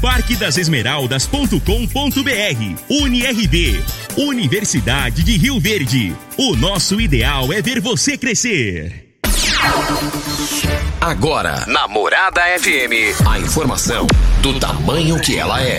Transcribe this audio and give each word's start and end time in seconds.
parquedasesmeraldas.com.br 0.00 2.82
UniRV 2.88 3.84
Universidade 4.16 5.22
de 5.22 5.36
Rio 5.36 5.60
Verde. 5.60 6.16
O 6.36 6.56
nosso 6.56 7.00
ideal 7.00 7.52
é 7.52 7.62
ver 7.62 7.80
você 7.80 8.18
crescer. 8.18 9.06
Agora, 11.00 11.64
Namorada 11.66 12.42
FM, 12.58 13.24
a 13.26 13.38
informação 13.38 14.06
do 14.42 14.58
tamanho 14.58 15.18
que 15.20 15.38
ela 15.38 15.62
é. 15.62 15.78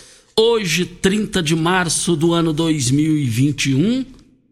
Hoje, 0.35 0.85
30 0.85 1.43
de 1.43 1.55
março 1.55 2.15
do 2.15 2.33
ano 2.33 2.53
2021, 2.53 4.05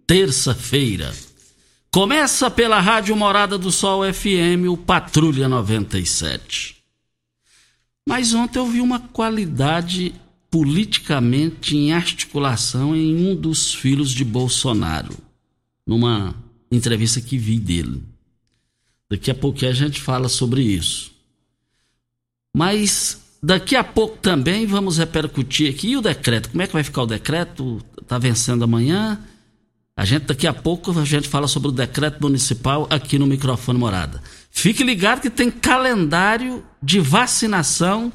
terça-feira. 0.06 1.16
Começa 1.91 2.51
pela 2.51 2.79
Rádio 2.79 3.16
Morada 3.16 3.57
do 3.57 3.72
Sol 3.72 4.01
FM, 4.13 4.67
o 4.69 4.75
Patrulha 4.75 5.47
97. 5.47 6.78
Mas 8.07 8.34
ontem 8.34 8.59
eu 8.59 8.67
vi 8.67 8.81
uma 8.81 9.00
qualidade 9.00 10.13
politicamente 10.51 11.78
em 11.78 11.94
articulação 11.94 12.96
em 12.96 13.16
um 13.29 13.35
dos 13.35 13.73
filhos 13.73 14.11
de 14.11 14.25
Bolsonaro, 14.25 15.16
numa 15.88 16.35
entrevista 16.72 17.22
que 17.22 17.38
vi 17.38 17.57
dele. 17.57 18.03
Daqui 19.09 19.31
a 19.31 19.35
pouquinho 19.35 19.72
a 19.72 19.75
gente 19.75 20.01
fala 20.01 20.28
sobre 20.28 20.61
isso. 20.61 21.11
Mas 22.56 23.28
daqui 23.41 23.75
a 23.75 23.83
pouco 23.83 24.17
também 24.17 24.66
vamos 24.66 24.97
repercutir 24.97 25.69
aqui 25.69 25.89
e 25.91 25.97
o 25.97 26.01
decreto. 26.01 26.50
Como 26.50 26.61
é 26.61 26.67
que 26.67 26.73
vai 26.73 26.83
ficar 26.83 27.03
o 27.03 27.07
decreto? 27.07 27.81
Está 28.01 28.17
vencendo 28.17 28.63
amanhã. 28.63 29.19
A 29.95 30.05
gente 30.05 30.23
daqui 30.23 30.47
a 30.47 30.53
pouco 30.53 30.97
a 30.97 31.05
gente 31.05 31.27
fala 31.27 31.47
sobre 31.47 31.69
o 31.69 31.72
decreto 31.72 32.22
municipal 32.22 32.88
aqui 32.89 33.19
no 33.19 33.28
microfone 33.28 33.78
Morada. 33.78 34.22
Fique 34.49 34.83
ligado 34.83 35.22
que 35.22 35.29
tem 35.29 35.51
calendário 35.51 36.63
de 36.81 36.99
vacinação 36.99 38.11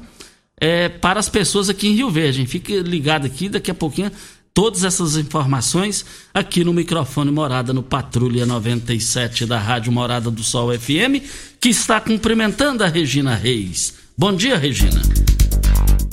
é, 0.59 0.89
para 0.89 1.19
as 1.19 1.29
pessoas 1.29 1.69
aqui 1.69 1.87
em 1.87 1.95
Rio 1.95 2.09
Verde. 2.09 2.41
Hein? 2.41 2.47
Fique 2.47 2.81
ligado 2.81 3.25
aqui, 3.25 3.49
daqui 3.49 3.69
a 3.69 3.75
pouquinho 3.75 4.11
todas 4.55 4.85
essas 4.85 5.17
informações 5.17 6.05
aqui 6.33 6.63
no 6.63 6.73
microfone 6.73 7.29
Morada 7.29 7.73
no 7.73 7.83
Patrulha 7.83 8.45
97 8.45 9.45
da 9.45 9.59
Rádio 9.59 9.91
Morada 9.91 10.31
do 10.31 10.41
Sol 10.41 10.71
FM, 10.71 11.21
que 11.59 11.67
está 11.67 11.99
cumprimentando 11.99 12.81
a 12.81 12.87
Regina 12.87 13.35
Reis. 13.35 14.04
Bom 14.17 14.33
dia, 14.33 14.57
Regina. 14.57 15.01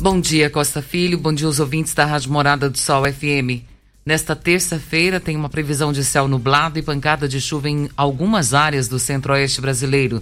Bom 0.00 0.20
dia, 0.20 0.50
Costa 0.50 0.82
Filho. 0.82 1.16
Bom 1.16 1.32
dia 1.32 1.46
aos 1.46 1.60
ouvintes 1.60 1.94
da 1.94 2.04
Rádio 2.04 2.32
Morada 2.32 2.68
do 2.68 2.76
Sol 2.76 3.04
FM. 3.04 3.62
Nesta 4.04 4.34
terça-feira 4.34 5.20
tem 5.20 5.36
uma 5.36 5.48
previsão 5.48 5.92
de 5.92 6.02
céu 6.02 6.26
nublado 6.26 6.80
e 6.80 6.82
pancada 6.82 7.28
de 7.28 7.40
chuva 7.40 7.70
em 7.70 7.88
algumas 7.96 8.54
áreas 8.54 8.88
do 8.88 8.98
centro-oeste 8.98 9.60
brasileiro, 9.60 10.20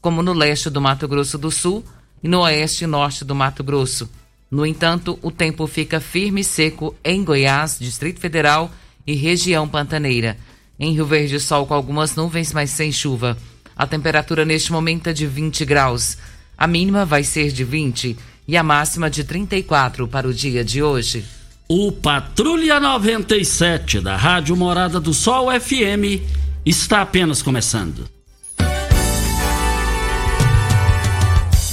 como 0.00 0.24
no 0.24 0.32
leste 0.32 0.68
do 0.68 0.80
Mato 0.80 1.06
Grosso 1.06 1.38
do 1.38 1.52
Sul 1.52 1.84
e 2.20 2.26
no 2.26 2.40
oeste 2.40 2.82
e 2.82 2.88
norte 2.88 3.24
do 3.24 3.32
Mato 3.32 3.62
Grosso. 3.62 4.10
No 4.50 4.66
entanto, 4.66 5.16
o 5.22 5.30
tempo 5.30 5.68
fica 5.68 6.00
firme 6.00 6.40
e 6.40 6.44
seco 6.44 6.96
em 7.04 7.22
Goiás, 7.22 7.78
Distrito 7.78 8.18
Federal 8.18 8.72
e 9.06 9.14
região 9.14 9.68
pantaneira. 9.68 10.36
Em 10.80 10.92
Rio 10.94 11.06
Verde, 11.06 11.38
sol 11.38 11.64
com 11.64 11.74
algumas 11.74 12.16
nuvens, 12.16 12.52
mas 12.52 12.70
sem 12.70 12.90
chuva. 12.90 13.38
A 13.76 13.86
temperatura 13.86 14.44
neste 14.44 14.72
momento 14.72 15.06
é 15.06 15.12
de 15.12 15.28
20 15.28 15.64
graus. 15.64 16.18
A 16.60 16.66
mínima 16.66 17.06
vai 17.06 17.24
ser 17.24 17.50
de 17.52 17.64
20 17.64 18.18
e 18.46 18.54
a 18.54 18.62
máxima 18.62 19.08
de 19.08 19.24
34 19.24 20.06
para 20.06 20.28
o 20.28 20.34
dia 20.34 20.62
de 20.62 20.82
hoje. 20.82 21.24
O 21.66 21.90
Patrulha 21.90 22.78
97 22.78 23.98
da 24.00 24.14
Rádio 24.14 24.54
Morada 24.54 25.00
do 25.00 25.14
Sol 25.14 25.48
FM 25.58 26.20
está 26.66 27.00
apenas 27.00 27.40
começando. 27.40 28.06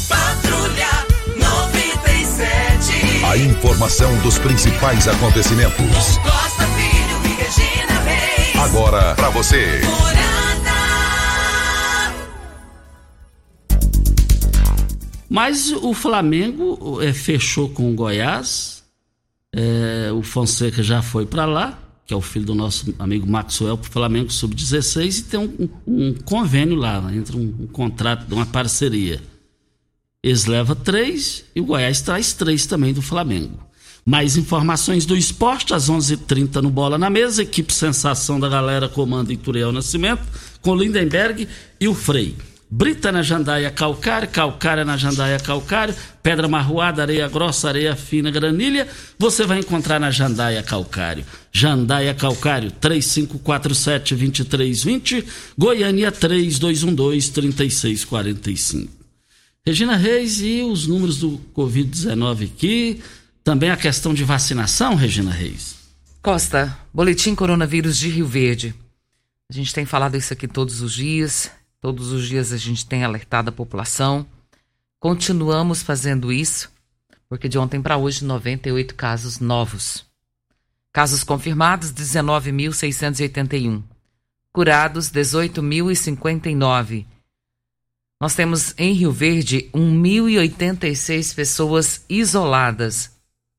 Patrulha 0.08 0.88
97. 1.36 3.26
A 3.26 3.36
informação 3.36 4.18
dos 4.20 4.40
principais 4.40 5.06
acontecimentos. 5.06 6.18
Costa 6.20 6.66
Filho 6.66 7.20
e 7.26 7.34
Regina 7.44 8.00
Reis. 8.06 8.56
Agora 8.56 9.16
para 9.16 9.32
você. 9.32 9.82
Mas 15.30 15.72
o 15.72 15.94
Flamengo 15.94 17.00
é, 17.02 17.12
fechou 17.12 17.70
com 17.70 17.92
o 17.92 17.96
Goiás. 17.96 18.84
É, 19.54 20.12
o 20.14 20.22
Fonseca 20.22 20.82
já 20.82 21.02
foi 21.02 21.26
para 21.26 21.46
lá, 21.46 21.80
que 22.06 22.14
é 22.14 22.18
o 22.18 22.22
filho 22.22 22.46
do 22.46 22.56
nosso 22.56 22.94
amigo 23.00 23.28
Maxwell, 23.28 23.78
para 23.78 23.90
o 23.90 23.92
Flamengo 23.92 24.32
Sub-16, 24.32 25.20
e 25.20 25.24
tem 25.24 25.40
um, 25.40 25.70
um, 25.86 26.14
convênio 26.14 26.76
lá, 26.76 27.04
entre 27.14 27.36
um, 27.36 27.54
um 27.60 27.68
contrato, 27.68 28.32
uma 28.34 28.46
parceria. 28.46 29.22
Eles 30.24 30.46
levam 30.46 30.76
três 30.76 31.44
e 31.56 31.62
o 31.62 31.66
Goiás 31.66 32.02
traz 32.02 32.34
três 32.34 32.66
também 32.66 32.94
do 32.94 33.02
Flamengo. 33.02 33.68
Mais 34.06 34.38
informações 34.38 35.06
do 35.06 35.18
esporte 35.18 35.74
às 35.74 35.90
11:30 35.90 36.14
h 36.14 36.24
30 36.28 36.62
no 36.62 36.70
Bola 36.70 36.98
na 36.98 37.10
Mesa. 37.10 37.44
Equipe 37.44 37.74
Sensação 37.74 38.40
da 38.40 38.48
Galera 38.48 38.88
comanda 38.88 39.34
Ituriel 39.34 39.72
Nascimento 39.72 40.24
com 40.62 40.76
Lindenberg 40.76 41.48
e 41.80 41.88
o 41.90 41.94
Frei. 41.94 42.34
Brita 42.70 43.14
na 43.14 43.24
jandaia 43.24 43.72
calcário, 43.72 44.28
calcária 44.28 44.84
na 44.84 44.98
jandaia 44.98 45.40
calcário, 45.40 45.96
pedra 46.22 46.50
marroada, 46.50 47.02
areia 47.02 47.30
grossa, 47.30 47.70
areia 47.70 47.96
fina, 47.96 48.30
granilha, 48.30 48.86
você 49.18 49.46
vai 49.46 49.60
encontrar 49.60 50.02
na 50.02 50.12
jandaia 50.12 50.62
calcário. 50.62 51.24
Jandaia 51.50 52.14
calcário, 52.14 52.70
3547-2320, 52.72 55.26
Goiânia 55.58 56.12
3212-3645. 56.12 58.90
Regina 59.66 59.96
Reis 59.96 60.42
e 60.42 60.62
os 60.62 60.88
números 60.88 61.20
do 61.20 61.40
Covid-19 61.56 62.52
aqui, 62.52 63.02
também 63.46 63.70
a 63.70 63.78
questão 63.78 64.14
de 64.14 64.26
vacinação, 64.26 64.96
Regina 64.96 65.32
Reis. 65.32 65.78
Costa, 66.22 66.78
Boletim 66.94 67.34
Coronavírus 67.34 67.98
de 67.98 68.10
Rio 68.10 68.28
Verde. 68.28 68.76
A 69.50 69.54
gente 69.54 69.74
tem 69.74 69.86
falado 69.86 70.18
isso 70.18 70.34
aqui 70.34 70.50
todos 70.50 70.82
os 70.82 70.94
dias, 70.94 71.50
Todos 71.80 72.12
os 72.12 72.28
dias 72.28 72.52
a 72.52 72.58
gente 72.58 72.86
tem 72.86 73.04
alertado 73.04 73.50
a 73.50 73.54
população. 73.54 74.26
Continuamos 75.00 75.84
fazendo 75.84 76.32
isso, 76.34 76.72
porque 77.30 77.48
de 77.48 77.58
ontem 77.58 77.82
para 77.82 77.98
hoje 77.98 78.26
98 78.26 78.96
casos 78.96 79.40
novos. 79.40 80.06
Casos 80.92 81.24
confirmados 81.24 81.94
19.681. 81.94 83.84
Curados 84.52 85.12
18.059. 85.12 87.06
Nós 88.20 88.34
temos 88.34 88.74
em 88.80 88.94
Rio 88.94 89.12
Verde 89.12 89.70
1.086 89.72 91.36
pessoas 91.36 92.04
isoladas, 92.10 93.12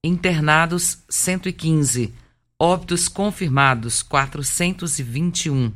internados 0.02 0.98
115, 1.08 2.12
óbitos 2.58 3.08
confirmados 3.08 4.02
421. 4.02 5.72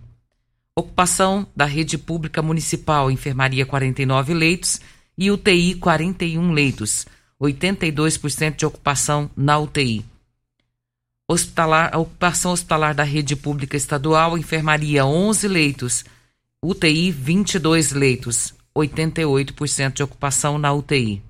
Ocupação 0.74 1.46
da 1.54 1.66
rede 1.66 1.98
pública 1.98 2.40
municipal, 2.40 3.10
enfermaria 3.10 3.66
49 3.66 4.32
leitos 4.32 4.80
e 5.18 5.30
UTI 5.30 5.74
41 5.74 6.50
leitos, 6.50 7.06
82% 7.38 8.56
de 8.56 8.64
ocupação 8.64 9.30
na 9.36 9.58
UTI. 9.58 10.02
Hospitalar, 11.28 11.90
a 11.92 11.98
ocupação 11.98 12.52
hospitalar 12.52 12.94
da 12.94 13.02
rede 13.02 13.36
pública 13.36 13.76
estadual, 13.76 14.38
enfermaria 14.38 15.04
11 15.04 15.46
leitos, 15.46 16.06
UTI 16.62 17.10
22 17.10 17.92
leitos, 17.92 18.54
88% 18.74 19.92
de 19.92 20.02
ocupação 20.02 20.56
na 20.56 20.72
UTI. 20.72 21.22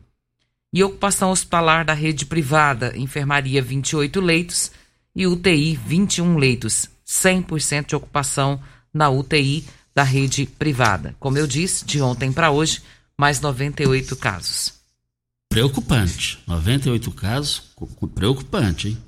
E 0.72 0.84
ocupação 0.84 1.32
hospitalar 1.32 1.84
da 1.84 1.94
rede 1.94 2.26
privada, 2.26 2.96
enfermaria 2.96 3.60
28 3.60 4.20
leitos 4.20 4.70
e 5.16 5.26
UTI 5.26 5.74
21 5.74 6.36
leitos, 6.36 6.88
100% 7.04 7.86
de 7.86 7.96
ocupação 7.96 8.60
na 8.92 9.08
UTI 9.10 9.64
da 9.94 10.02
rede 10.02 10.46
privada. 10.46 11.14
Como 11.18 11.38
eu 11.38 11.46
disse, 11.46 11.84
de 11.84 12.00
ontem 12.00 12.32
para 12.32 12.50
hoje, 12.50 12.82
mais 13.16 13.40
98 13.40 14.16
casos. 14.16 14.74
Preocupante. 15.48 16.38
98 16.46 17.10
casos, 17.12 17.62
preocupante, 18.14 18.88
hein? 18.88 18.98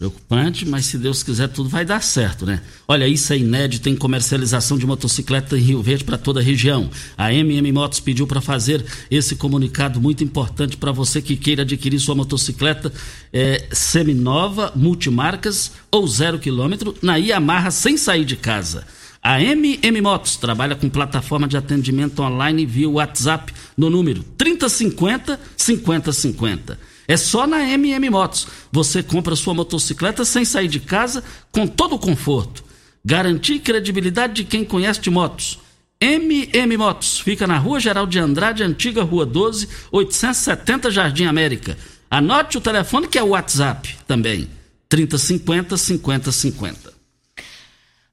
Preocupante, 0.00 0.64
mas 0.64 0.86
se 0.86 0.96
Deus 0.96 1.22
quiser 1.22 1.48
tudo 1.48 1.68
vai 1.68 1.84
dar 1.84 2.02
certo, 2.02 2.46
né? 2.46 2.62
Olha, 2.88 3.06
isso 3.06 3.34
é 3.34 3.36
inédito 3.36 3.86
em 3.86 3.94
comercialização 3.94 4.78
de 4.78 4.86
motocicleta 4.86 5.58
em 5.58 5.60
Rio 5.60 5.82
Verde 5.82 6.04
para 6.04 6.16
toda 6.16 6.40
a 6.40 6.42
região. 6.42 6.88
A 7.18 7.34
MM 7.34 7.70
Motos 7.70 8.00
pediu 8.00 8.26
para 8.26 8.40
fazer 8.40 8.82
esse 9.10 9.36
comunicado 9.36 10.00
muito 10.00 10.24
importante 10.24 10.78
para 10.78 10.90
você 10.90 11.20
que 11.20 11.36
queira 11.36 11.64
adquirir 11.64 12.00
sua 12.00 12.14
motocicleta 12.14 12.90
é, 13.30 13.68
seminova, 13.72 14.72
multimarcas 14.74 15.72
ou 15.90 16.08
zero 16.08 16.38
quilômetro 16.38 16.96
na 17.02 17.16
Yamaha 17.16 17.70
sem 17.70 17.98
sair 17.98 18.24
de 18.24 18.36
casa. 18.36 18.86
A 19.22 19.38
MM 19.42 20.00
Motos 20.00 20.36
trabalha 20.36 20.74
com 20.74 20.88
plataforma 20.88 21.46
de 21.46 21.58
atendimento 21.58 22.22
online 22.22 22.64
via 22.64 22.88
WhatsApp 22.88 23.52
no 23.76 23.90
número 23.90 24.22
3050 24.38 25.38
5050. 25.58 26.89
É 27.10 27.16
só 27.16 27.44
na 27.44 27.68
MM 27.68 28.08
Motos. 28.08 28.46
Você 28.70 29.02
compra 29.02 29.34
sua 29.34 29.52
motocicleta 29.52 30.24
sem 30.24 30.44
sair 30.44 30.68
de 30.68 30.78
casa 30.78 31.24
com 31.50 31.66
todo 31.66 31.96
o 31.96 31.98
conforto. 31.98 32.62
Garantia 33.04 33.56
e 33.56 33.58
credibilidade 33.58 34.32
de 34.32 34.44
quem 34.44 34.64
conhece 34.64 35.00
de 35.00 35.10
motos. 35.10 35.58
MM 36.00 36.76
Motos 36.76 37.18
fica 37.18 37.48
na 37.48 37.58
Rua 37.58 37.80
Geral 37.80 38.06
de 38.06 38.20
Andrade, 38.20 38.62
antiga 38.62 39.02
Rua 39.02 39.26
12, 39.26 39.68
870 39.90 40.88
Jardim 40.92 41.24
América. 41.24 41.76
Anote 42.08 42.58
o 42.58 42.60
telefone 42.60 43.08
que 43.08 43.18
é 43.18 43.22
o 43.24 43.30
WhatsApp 43.30 43.96
também. 44.06 44.48
3050 44.88 45.76
5050. 45.76 46.92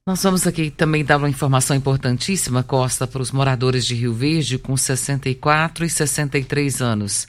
Nós 0.08 0.24
vamos 0.24 0.48
aqui 0.48 0.72
também 0.72 1.06
dar 1.06 1.18
uma 1.18 1.30
informação 1.30 1.78
importantíssima, 1.78 2.64
Costa, 2.64 3.06
para 3.06 3.22
os 3.22 3.32
moradores 3.32 3.86
de 3.86 3.94
Rio 3.94 4.16
Verde 4.16 4.58
com 4.58 4.76
64 4.76 5.86
e 5.86 5.90
63 5.90 6.82
anos. 6.82 7.28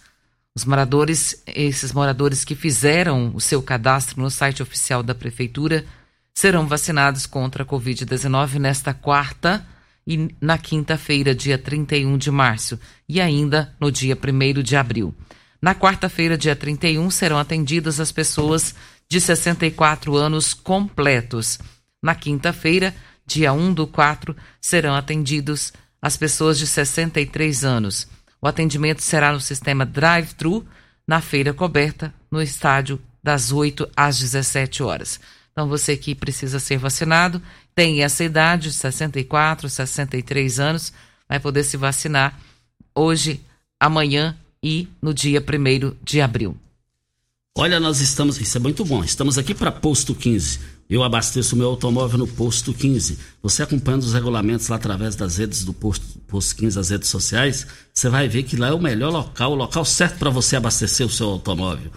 Os 0.59 0.65
moradores, 0.65 1.41
esses 1.47 1.93
moradores 1.93 2.45
que 2.45 2.57
fizeram 2.57 3.31
o 3.33 3.41
seu 3.41 3.63
cadastro 3.63 4.21
no 4.21 4.29
site 4.29 4.61
oficial 4.61 5.05
da 5.05 5.15
Prefeitura, 5.15 5.87
serão 6.35 6.67
vacinados 6.67 7.27
contra 7.27 7.63
a 7.63 7.67
Covid-19 7.67 8.55
nesta 8.55 8.93
quarta 8.93 9.65
e 10.05 10.35
na 10.41 10.59
quinta-feira, 10.59 11.33
dia 11.33 11.57
31 11.57 12.19
de 12.19 12.33
março, 12.33 12.77
e 13.09 13.21
ainda 13.21 13.73
no 13.79 13.93
dia 13.93 14.19
1 14.21 14.61
de 14.61 14.75
abril. 14.75 15.15
Na 15.63 15.77
quarta-feira, 15.77 16.37
dia 16.37 16.57
31, 16.57 17.09
serão 17.09 17.39
atendidas 17.39 18.01
as 18.01 18.11
pessoas 18.11 18.75
de 19.09 19.21
64 19.21 20.17
anos 20.17 20.55
completos. 20.55 21.61
Na 22.03 22.17
quinta-feira, 22.17 22.93
dia 23.25 23.53
1 23.53 23.75
do 23.75 23.87
4, 23.87 24.35
serão 24.61 24.97
atendidos 24.97 25.73
as 26.03 26.17
pessoas 26.17 26.59
de 26.59 26.67
63 26.67 27.65
anos. 27.65 28.09
O 28.41 28.47
atendimento 28.47 29.03
será 29.03 29.33
no 29.33 29.41
sistema 29.41 29.85
drive-thru, 29.85 30.67
na 31.07 31.21
feira 31.21 31.53
coberta, 31.53 32.15
no 32.31 32.41
estádio, 32.41 33.01
das 33.23 33.51
8 33.51 33.89
às 33.97 34.19
17 34.19 34.83
horas. 34.83 35.21
Então, 35.53 35.69
você 35.69 35.97
que 35.97 36.15
precisa 36.15 36.61
ser 36.61 36.79
vacinado, 36.79 37.43
tem 37.75 38.03
essa 38.03 38.23
idade, 38.23 38.73
64, 38.73 39.69
63 39.69 40.61
anos, 40.61 40.93
vai 41.29 41.41
poder 41.41 41.65
se 41.65 41.77
vacinar 41.77 42.39
hoje, 42.95 43.41
amanhã 43.81 44.37
e 44.63 44.89
no 45.03 45.13
dia 45.13 45.41
1 45.41 45.97
de 46.03 46.21
abril. 46.21 46.57
Olha, 47.57 47.81
nós 47.81 48.01
estamos, 48.01 48.41
isso 48.41 48.57
é 48.57 48.61
muito 48.61 48.85
bom, 48.85 49.03
estamos 49.03 49.37
aqui 49.37 49.53
para 49.53 49.73
Posto 49.73 50.15
15 50.15 50.78
eu 50.89 51.03
abasteço 51.03 51.55
meu 51.55 51.69
automóvel 51.69 52.19
no 52.19 52.27
Posto 52.27 52.73
15. 52.73 53.19
Você 53.43 53.63
acompanhando 53.63 54.03
os 54.03 54.15
regulamentos 54.15 54.69
lá 54.69 54.77
através 54.77 55.15
das 55.15 55.37
redes 55.37 55.65
do 55.65 55.73
Posto, 55.73 56.07
Posto 56.27 56.57
15, 56.57 56.79
as 56.79 56.91
redes 56.91 57.09
sociais, 57.09 57.67
você 57.93 58.09
vai 58.09 58.29
ver 58.29 58.45
que 58.45 58.57
lá 58.57 58.69
é 58.69 58.73
o 58.73 58.81
melhor 58.81 59.13
local, 59.13 59.53
o 59.53 59.57
local 59.57 59.85
certo 59.85 60.19
para 60.19 60.31
você 60.31 60.57
abastecer 60.57 61.07
o 61.07 61.11
seu 61.11 61.29
automóvel. 61.29 61.91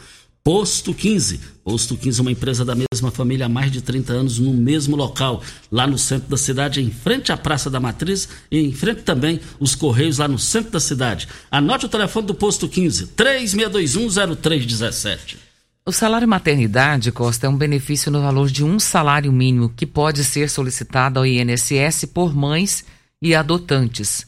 Posto 0.44 0.94
15. 0.94 1.40
Posto 1.64 1.96
15 1.96 2.20
é 2.20 2.24
uma 2.24 2.32
empresa 2.32 2.66
da 2.66 2.76
mesma 2.76 3.12
família 3.12 3.46
há 3.46 3.50
mais 3.50 3.72
de 3.72 3.80
30 3.80 4.12
anos 4.12 4.40
no 4.40 4.52
mesmo 4.52 4.96
local, 4.96 5.44
lá 5.72 5.86
no 5.86 6.00
centro 6.00 6.28
da 6.28 6.38
cidade, 6.38 6.82
em 6.82 6.90
frente 6.90 7.32
à 7.32 7.38
Praça 7.38 7.70
da 7.70 7.80
Matriz 7.80 8.28
e 8.50 8.60
em 8.60 8.74
frente 8.74 9.04
também 9.04 9.40
os 9.60 9.76
Correios 9.76 10.18
lá 10.18 10.28
no 10.28 10.40
centro 10.40 10.72
da 10.72 10.80
cidade. 10.80 11.28
Anote 11.52 11.86
o 11.86 11.90
telefone 11.90 12.26
do 12.26 12.34
Posto 12.34 12.68
15, 12.68 13.10
36210317. 13.16 15.51
O 15.84 15.92
salário 15.92 16.28
maternidade, 16.28 17.12
Costa, 17.12 17.48
é 17.48 17.50
um 17.50 17.58
benefício 17.58 18.12
no 18.12 18.22
valor 18.22 18.52
de 18.52 18.64
um 18.64 18.80
salário 18.80 19.32
mínimo 19.32 19.74
que 19.76 19.88
pode 19.88 20.24
ser 20.24 20.48
solicitado 20.48 21.18
ao 21.18 21.26
INSS 21.26 22.06
por 22.06 22.36
mães 22.36 22.86
e 23.20 23.34
adotantes. 23.34 24.28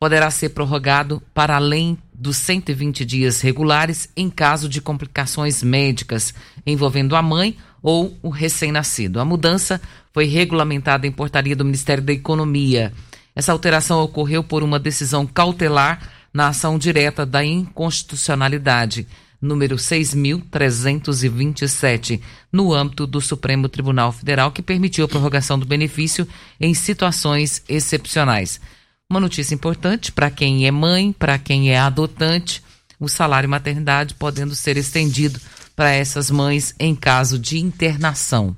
Poderá 0.00 0.28
ser 0.28 0.48
prorrogado 0.48 1.22
para 1.32 1.54
além 1.54 1.96
dos 2.12 2.36
120 2.38 3.04
dias 3.04 3.40
regulares 3.40 4.08
em 4.16 4.28
caso 4.28 4.68
de 4.68 4.80
complicações 4.80 5.62
médicas 5.62 6.34
envolvendo 6.66 7.14
a 7.14 7.22
mãe 7.22 7.56
ou 7.80 8.18
o 8.20 8.28
recém-nascido. 8.28 9.20
A 9.20 9.24
mudança 9.24 9.80
foi 10.12 10.24
regulamentada 10.24 11.06
em 11.06 11.12
portaria 11.12 11.54
do 11.54 11.64
Ministério 11.64 12.02
da 12.02 12.12
Economia. 12.12 12.92
Essa 13.36 13.52
alteração 13.52 14.02
ocorreu 14.02 14.42
por 14.42 14.64
uma 14.64 14.80
decisão 14.80 15.24
cautelar 15.24 16.00
na 16.34 16.48
ação 16.48 16.76
direta 16.76 17.24
da 17.24 17.44
inconstitucionalidade 17.44 19.06
número 19.40 19.76
6.327, 19.76 22.20
no 22.52 22.74
âmbito 22.74 23.06
do 23.06 23.20
Supremo 23.20 23.68
Tribunal 23.68 24.10
Federal, 24.12 24.50
que 24.50 24.62
permitiu 24.62 25.04
a 25.04 25.08
prorrogação 25.08 25.56
do 25.58 25.66
benefício 25.66 26.26
em 26.60 26.74
situações 26.74 27.62
excepcionais. 27.68 28.60
Uma 29.08 29.20
notícia 29.20 29.54
importante 29.54 30.10
para 30.12 30.30
quem 30.30 30.66
é 30.66 30.70
mãe, 30.70 31.12
para 31.12 31.38
quem 31.38 31.70
é 31.70 31.78
adotante, 31.78 32.62
o 33.00 33.08
salário 33.08 33.48
maternidade 33.48 34.14
podendo 34.14 34.54
ser 34.54 34.76
estendido 34.76 35.40
para 35.74 35.92
essas 35.92 36.30
mães 36.30 36.74
em 36.78 36.94
caso 36.94 37.38
de 37.38 37.58
internação. 37.58 38.54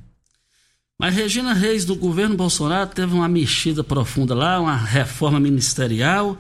Mas 0.99 1.15
Regina 1.15 1.55
Reis, 1.55 1.85
do 1.85 1.95
governo 1.95 2.37
Bolsonaro, 2.37 2.91
teve 2.91 3.15
uma 3.15 3.29
mexida 3.29 3.85
profunda 3.85 4.35
lá, 4.35 4.61
uma 4.61 4.77
reforma 4.77 5.41
ministerial 5.41 6.39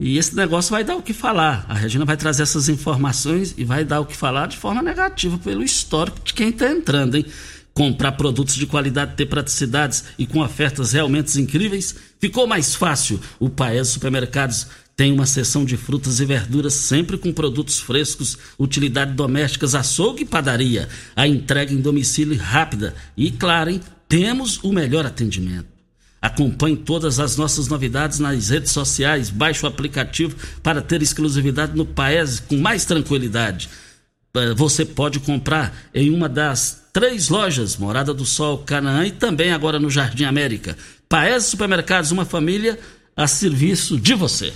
e 0.00 0.16
esse 0.16 0.36
negócio 0.36 0.70
vai 0.70 0.84
dar 0.84 0.94
o 0.94 1.02
que 1.02 1.12
falar. 1.12 1.66
A 1.68 1.74
Regina 1.74 2.04
vai 2.04 2.16
trazer 2.16 2.44
essas 2.44 2.68
informações 2.68 3.52
e 3.58 3.64
vai 3.64 3.84
dar 3.84 4.00
o 4.00 4.06
que 4.06 4.16
falar 4.16 4.46
de 4.46 4.56
forma 4.56 4.80
negativa 4.80 5.36
pelo 5.38 5.62
histórico 5.62 6.20
de 6.22 6.32
quem 6.32 6.50
está 6.50 6.70
entrando, 6.70 7.16
hein? 7.16 7.26
Comprar 7.74 8.12
produtos 8.12 8.54
de 8.54 8.66
qualidade, 8.66 9.16
ter 9.16 9.26
praticidades 9.26 10.04
e 10.16 10.24
com 10.26 10.40
ofertas 10.40 10.92
realmente 10.92 11.40
incríveis, 11.40 11.96
ficou 12.20 12.46
mais 12.46 12.76
fácil. 12.76 13.20
O 13.40 13.50
Paes 13.50 13.88
Supermercados 13.88 14.68
tem 14.96 15.12
uma 15.12 15.26
seção 15.26 15.64
de 15.64 15.76
frutas 15.76 16.20
e 16.20 16.24
verduras 16.24 16.74
sempre 16.74 17.18
com 17.18 17.32
produtos 17.32 17.80
frescos, 17.80 18.38
utilidade 18.58 19.12
domésticas, 19.12 19.74
açougue 19.74 20.22
e 20.22 20.26
padaria. 20.26 20.88
A 21.14 21.26
entrega 21.26 21.72
em 21.72 21.80
domicílio 21.80 22.36
rápida 22.36 22.94
e, 23.16 23.30
claro, 23.32 23.70
hein, 23.70 23.80
temos 24.08 24.58
o 24.62 24.72
melhor 24.72 25.06
atendimento. 25.06 25.77
Acompanhe 26.20 26.76
todas 26.76 27.20
as 27.20 27.36
nossas 27.36 27.68
novidades 27.68 28.18
nas 28.18 28.48
redes 28.48 28.72
sociais. 28.72 29.30
Baixe 29.30 29.64
o 29.64 29.68
aplicativo 29.68 30.36
para 30.62 30.82
ter 30.82 31.00
exclusividade 31.00 31.76
no 31.76 31.86
Paese 31.86 32.42
com 32.42 32.56
mais 32.56 32.84
tranquilidade. 32.84 33.68
Eh, 34.34 34.54
você 34.54 34.84
pode 34.84 35.20
comprar 35.20 35.72
em 35.94 36.10
uma 36.10 36.28
das 36.28 36.82
três 36.92 37.28
lojas, 37.28 37.76
Morada 37.76 38.12
do 38.12 38.26
Sol, 38.26 38.58
Canaã 38.58 39.06
e 39.06 39.12
também 39.12 39.52
agora 39.52 39.78
no 39.78 39.88
Jardim 39.88 40.24
América. 40.24 40.76
Paese 41.08 41.50
Supermercados, 41.50 42.10
uma 42.10 42.24
família 42.24 42.78
a 43.16 43.26
serviço 43.26 43.98
de 43.98 44.14
você. 44.14 44.52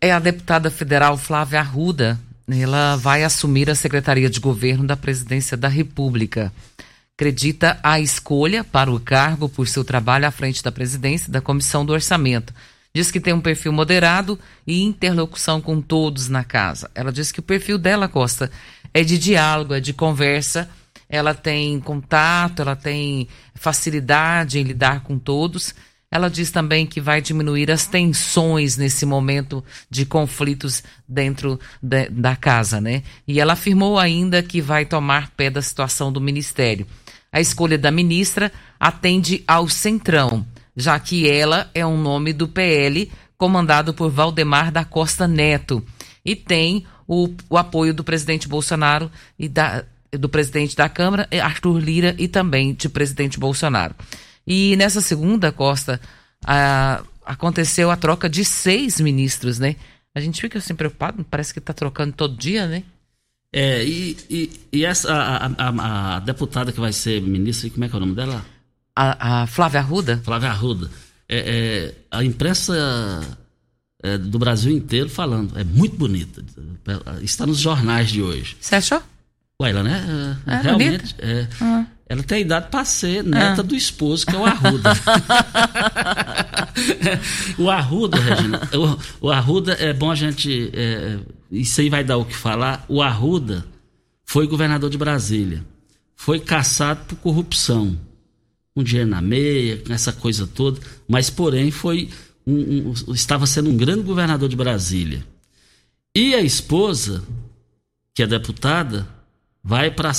É 0.00 0.12
a 0.12 0.18
deputada 0.20 0.70
federal 0.70 1.18
Flávia 1.18 1.58
Arruda. 1.58 2.18
Ela 2.48 2.96
vai 2.96 3.24
assumir 3.24 3.68
a 3.68 3.74
Secretaria 3.74 4.30
de 4.30 4.40
Governo 4.40 4.86
da 4.86 4.96
Presidência 4.96 5.56
da 5.56 5.68
República 5.68 6.52
acredita 7.18 7.80
a 7.82 7.98
escolha 7.98 8.62
para 8.62 8.92
o 8.92 9.00
cargo 9.00 9.48
por 9.48 9.66
seu 9.66 9.84
trabalho 9.84 10.24
à 10.24 10.30
frente 10.30 10.62
da 10.62 10.70
presidência 10.70 11.32
da 11.32 11.40
Comissão 11.40 11.84
do 11.84 11.92
Orçamento. 11.92 12.54
Diz 12.94 13.10
que 13.10 13.18
tem 13.18 13.34
um 13.34 13.40
perfil 13.40 13.72
moderado 13.72 14.38
e 14.64 14.84
interlocução 14.84 15.60
com 15.60 15.82
todos 15.82 16.28
na 16.28 16.44
casa. 16.44 16.88
Ela 16.94 17.10
diz 17.10 17.32
que 17.32 17.40
o 17.40 17.42
perfil 17.42 17.76
dela, 17.76 18.06
Costa, 18.06 18.52
é 18.94 19.02
de 19.02 19.18
diálogo, 19.18 19.74
é 19.74 19.80
de 19.80 19.92
conversa. 19.92 20.70
Ela 21.08 21.34
tem 21.34 21.80
contato, 21.80 22.62
ela 22.62 22.76
tem 22.76 23.26
facilidade 23.52 24.60
em 24.60 24.62
lidar 24.62 25.02
com 25.02 25.18
todos. 25.18 25.74
Ela 26.12 26.30
diz 26.30 26.52
também 26.52 26.86
que 26.86 27.00
vai 27.00 27.20
diminuir 27.20 27.68
as 27.68 27.84
tensões 27.84 28.76
nesse 28.76 29.04
momento 29.04 29.64
de 29.90 30.06
conflitos 30.06 30.84
dentro 31.06 31.58
de, 31.82 32.08
da 32.10 32.36
casa, 32.36 32.80
né? 32.80 33.02
E 33.26 33.40
ela 33.40 33.54
afirmou 33.54 33.98
ainda 33.98 34.40
que 34.40 34.60
vai 34.60 34.86
tomar 34.86 35.32
pé 35.32 35.50
da 35.50 35.60
situação 35.60 36.12
do 36.12 36.20
ministério. 36.20 36.86
A 37.32 37.40
escolha 37.40 37.78
da 37.78 37.90
ministra 37.90 38.50
atende 38.78 39.42
ao 39.46 39.68
Centrão, 39.68 40.46
já 40.76 40.98
que 40.98 41.28
ela 41.28 41.70
é 41.74 41.84
um 41.84 42.00
nome 42.00 42.32
do 42.32 42.48
PL 42.48 43.10
comandado 43.36 43.94
por 43.94 44.10
Valdemar 44.10 44.72
da 44.72 44.84
Costa 44.84 45.28
Neto 45.28 45.84
e 46.24 46.34
tem 46.34 46.84
o, 47.06 47.28
o 47.48 47.56
apoio 47.56 47.94
do 47.94 48.04
presidente 48.04 48.48
Bolsonaro 48.48 49.10
e 49.38 49.48
da, 49.48 49.84
do 50.12 50.28
presidente 50.28 50.76
da 50.76 50.88
Câmara, 50.88 51.28
Arthur 51.42 51.78
Lira, 51.78 52.14
e 52.18 52.28
também 52.28 52.74
de 52.74 52.88
presidente 52.88 53.38
Bolsonaro. 53.38 53.94
E 54.46 54.76
nessa 54.76 55.00
segunda, 55.00 55.52
Costa, 55.52 56.00
a, 56.44 57.02
aconteceu 57.24 57.90
a 57.90 57.96
troca 57.96 58.28
de 58.28 58.44
seis 58.44 59.00
ministros, 59.00 59.58
né? 59.58 59.76
A 60.14 60.20
gente 60.20 60.40
fica 60.40 60.58
assim 60.58 60.74
preocupado, 60.74 61.24
parece 61.30 61.52
que 61.52 61.58
está 61.58 61.72
trocando 61.72 62.12
todo 62.12 62.36
dia, 62.36 62.66
né? 62.66 62.82
É, 63.52 63.82
e, 63.84 64.16
e, 64.28 64.60
e 64.72 64.84
essa, 64.84 65.12
a, 65.12 65.46
a, 65.46 66.16
a, 66.16 66.18
deputada 66.20 66.70
que 66.70 66.80
vai 66.80 66.92
ser 66.92 67.22
ministra, 67.22 67.70
como 67.70 67.84
é 67.84 67.88
que 67.88 67.94
é 67.94 67.96
o 67.96 68.00
nome 68.00 68.14
dela? 68.14 68.44
A, 68.94 69.42
a 69.42 69.46
Flávia 69.46 69.80
Arruda? 69.80 70.20
Flávia 70.22 70.50
Arruda. 70.50 70.90
É, 71.28 71.38
é, 71.38 71.94
a 72.10 72.24
imprensa 72.24 72.74
é, 74.02 74.18
do 74.18 74.38
Brasil 74.38 74.72
inteiro 74.72 75.08
falando, 75.08 75.58
é 75.58 75.64
muito 75.64 75.96
bonita. 75.96 76.44
Está 77.22 77.46
nos 77.46 77.58
jornais 77.58 78.10
de 78.10 78.22
hoje. 78.22 78.56
Você 78.60 78.74
achou? 78.74 79.02
Ué, 79.60 79.70
ela, 79.70 79.82
né? 79.82 80.36
É, 80.46 80.56
realmente. 80.56 81.14
É, 81.18 81.48
uhum. 81.60 81.86
Ela 82.08 82.22
tem 82.22 82.42
idade 82.42 82.68
para 82.70 82.84
ser 82.84 83.22
neta 83.24 83.60
ah. 83.60 83.64
do 83.64 83.74
esposo, 83.74 84.24
que 84.26 84.34
é 84.34 84.38
o 84.38 84.44
Arruda. 84.44 84.90
o 87.58 87.70
Arruda, 87.70 88.18
Regina, 88.18 88.60
o, 89.20 89.26
o, 89.26 89.30
Arruda 89.30 89.74
é 89.74 89.92
bom 89.92 90.10
a 90.10 90.14
gente. 90.14 90.70
Isso 91.50 91.80
aí 91.80 91.88
vai 91.88 92.04
dar 92.04 92.16
o 92.16 92.24
que 92.24 92.34
falar. 92.34 92.84
O 92.88 93.02
Arruda 93.02 93.66
foi 94.24 94.46
governador 94.46 94.90
de 94.90 94.98
Brasília. 94.98 95.64
Foi 96.14 96.40
caçado 96.40 97.04
por 97.06 97.16
corrupção. 97.16 97.98
Com 98.74 98.82
dinheiro 98.82 99.08
na 99.08 99.20
meia, 99.20 99.78
com 99.78 99.92
essa 99.92 100.12
coisa 100.12 100.46
toda. 100.46 100.80
Mas, 101.08 101.30
porém, 101.30 101.70
foi. 101.70 102.08
Um, 102.46 102.90
um, 102.90 103.12
estava 103.12 103.46
sendo 103.46 103.70
um 103.70 103.76
grande 103.76 104.02
governador 104.02 104.48
de 104.48 104.56
Brasília. 104.56 105.24
E 106.14 106.34
a 106.34 106.40
esposa, 106.40 107.22
que 108.14 108.22
é 108.22 108.26
deputada, 108.26 109.06
vai 109.62 109.90
para 109.90 110.12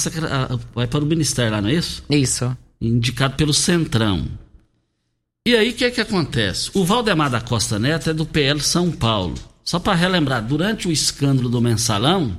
vai 0.74 0.88
para 0.88 1.04
o 1.04 1.08
ministério 1.08 1.52
lá, 1.52 1.62
não 1.62 1.70
é 1.70 1.74
isso? 1.74 2.04
Isso. 2.10 2.58
Indicado 2.80 3.36
pelo 3.36 3.54
Centrão. 3.54 4.28
E 5.46 5.56
aí 5.56 5.72
o 5.72 5.74
que 5.74 5.86
é 5.86 5.92
que 5.92 6.02
acontece? 6.02 6.70
O 6.74 6.86
Valdemar 6.86 7.30
da 7.30 7.42
Costa 7.42 7.80
Neto 7.80 8.12
é 8.12 8.14
do 8.14 8.26
PL 8.26 8.62
São 8.62 8.92
Paulo. 8.92 9.36
Só 9.70 9.78
para 9.78 9.94
relembrar, 9.94 10.44
durante 10.44 10.88
o 10.88 10.92
escândalo 10.92 11.48
do 11.48 11.62
mensalão, 11.62 12.36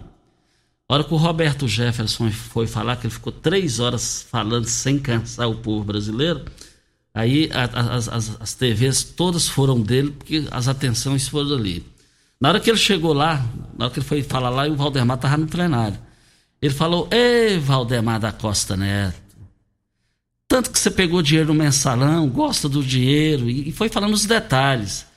a 0.88 0.94
hora 0.94 1.04
que 1.04 1.14
o 1.14 1.16
Roberto 1.16 1.68
Jefferson 1.68 2.28
foi 2.32 2.66
falar, 2.66 2.96
que 2.96 3.06
ele 3.06 3.14
ficou 3.14 3.32
três 3.32 3.78
horas 3.78 4.26
falando 4.28 4.64
sem 4.64 4.98
cansar 4.98 5.48
o 5.48 5.54
povo 5.54 5.84
brasileiro, 5.84 6.44
aí 7.14 7.48
a, 7.52 7.66
a, 7.66 7.94
as, 7.94 8.08
as 8.08 8.54
TVs 8.54 9.04
todas 9.04 9.46
foram 9.46 9.80
dele, 9.80 10.10
porque 10.10 10.44
as 10.50 10.66
atenções 10.66 11.28
foram 11.28 11.54
ali. 11.54 11.86
Na 12.40 12.48
hora 12.48 12.58
que 12.58 12.68
ele 12.68 12.76
chegou 12.76 13.12
lá, 13.12 13.46
na 13.78 13.84
hora 13.84 13.94
que 13.94 14.00
ele 14.00 14.06
foi 14.08 14.24
falar 14.24 14.50
lá, 14.50 14.66
o 14.66 14.74
Valdemar 14.74 15.16
estava 15.16 15.36
no 15.36 15.46
plenário. 15.46 16.00
Ele 16.60 16.74
falou: 16.74 17.08
Ei, 17.12 17.60
Valdemar 17.60 18.18
da 18.18 18.32
Costa 18.32 18.76
Neto, 18.76 19.22
tanto 20.48 20.68
que 20.72 20.78
você 20.80 20.90
pegou 20.90 21.22
dinheiro 21.22 21.54
no 21.54 21.54
mensalão, 21.54 22.28
gosta 22.28 22.68
do 22.68 22.82
dinheiro, 22.82 23.48
e, 23.48 23.70
foi 23.70 23.88
falando 23.88 24.14
os 24.14 24.26
detalhes. 24.26 25.08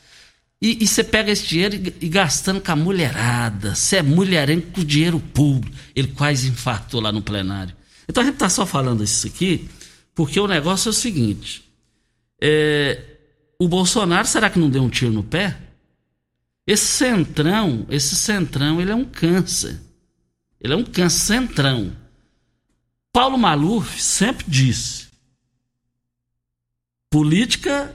E, 0.66 0.88
você 0.88 1.04
pega 1.04 1.30
esse 1.30 1.46
dinheiro 1.46 1.76
e, 1.76 2.06
e, 2.06 2.08
gastando 2.08 2.62
com 2.62 2.72
a 2.72 2.76
mulherada. 2.76 3.76
Você 3.76 3.98
é 3.98 4.02
mulherengo 4.02 4.72
com 4.72 4.82
dinheiro 4.82 5.20
público. 5.20 5.76
Ele 5.94 6.08
quase 6.08 6.48
infartou 6.48 7.02
lá 7.02 7.12
no 7.12 7.22
plenário. 7.22 7.76
Então 8.08 8.24
a 8.24 8.26
gente 8.26 8.36
está 8.36 8.48
só 8.48 8.66
falando 8.66 9.04
isso 9.04 9.28
aqui 9.28 9.70
porque 10.16 10.40
o 10.40 10.48
negócio 10.48 10.88
é 10.88 10.92
o 10.92 10.94
seguinte: 10.94 11.70
é, 12.42 12.98
o 13.60 13.68
Bolsonaro, 13.68 14.26
será 14.26 14.50
que 14.50 14.58
não 14.58 14.70
deu 14.70 14.82
um 14.82 14.90
tiro 14.90 15.12
no 15.12 15.22
pé? 15.22 15.60
Esse 16.66 16.86
centrão, 16.86 17.86
esse 17.90 18.16
centrão, 18.16 18.80
ele 18.80 18.92
é 18.92 18.96
um 18.96 19.04
câncer. 19.04 19.82
Ele 20.62 20.72
é 20.72 20.78
um 20.78 20.86
cancentrão. 20.86 21.94
Paulo 23.12 23.38
Maluf 23.38 24.02
sempre 24.02 24.46
disse: 24.48 25.08
política 27.10 27.94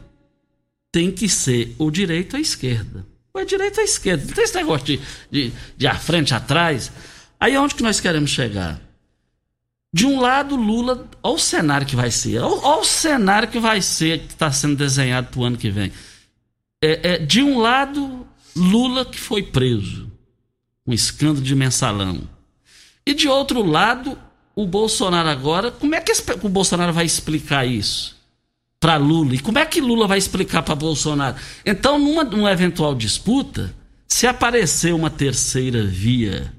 tem 0.90 1.10
que 1.10 1.28
ser 1.28 1.74
o 1.78 1.90
direito 1.90 2.36
à 2.36 2.40
esquerda. 2.40 3.06
Ou 3.32 3.40
é 3.40 3.44
direito 3.44 3.80
à 3.80 3.84
esquerda. 3.84 4.24
Não 4.24 4.32
tem 4.32 4.44
esse 4.44 4.54
negócio 4.54 4.86
de, 4.86 5.00
de, 5.30 5.52
de 5.76 5.86
à 5.86 5.94
frente, 5.94 6.34
atrás. 6.34 6.90
Aí 7.38 7.56
onde 7.56 7.74
que 7.74 7.82
nós 7.82 8.00
queremos 8.00 8.30
chegar? 8.30 8.80
De 9.92 10.06
um 10.06 10.20
lado, 10.20 10.56
Lula, 10.56 11.08
olha 11.22 11.34
o 11.34 11.38
cenário 11.38 11.86
que 11.86 11.96
vai 11.96 12.10
ser, 12.10 12.40
olha, 12.40 12.80
o 12.80 12.84
cenário 12.84 13.48
que 13.48 13.58
vai 13.58 13.80
ser 13.80 14.20
que 14.20 14.32
está 14.34 14.52
sendo 14.52 14.76
desenhado 14.76 15.28
para 15.28 15.40
o 15.40 15.44
ano 15.44 15.56
que 15.56 15.70
vem. 15.70 15.90
É, 16.82 17.14
é, 17.14 17.18
de 17.18 17.42
um 17.42 17.58
lado, 17.58 18.26
Lula 18.54 19.04
que 19.04 19.18
foi 19.18 19.42
preso, 19.42 20.10
um 20.86 20.92
escândalo 20.92 21.44
de 21.44 21.54
mensalão. 21.54 22.20
E 23.06 23.14
de 23.14 23.28
outro 23.28 23.62
lado, 23.62 24.18
o 24.54 24.66
Bolsonaro 24.66 25.28
agora, 25.28 25.70
como 25.70 25.94
é 25.94 26.00
que 26.00 26.12
o 26.42 26.48
Bolsonaro 26.48 26.92
vai 26.92 27.06
explicar 27.06 27.64
isso 27.66 28.17
para 28.80 28.96
Lula? 28.96 29.34
E 29.34 29.38
como 29.38 29.58
é 29.58 29.66
que 29.66 29.80
Lula 29.80 30.06
vai 30.06 30.18
explicar 30.18 30.62
para 30.62 30.74
Bolsonaro? 30.74 31.36
Então, 31.64 31.98
numa, 31.98 32.24
numa 32.24 32.52
eventual 32.52 32.94
disputa, 32.94 33.74
se 34.06 34.26
aparecer 34.26 34.94
uma 34.94 35.10
terceira 35.10 35.84
via, 35.84 36.52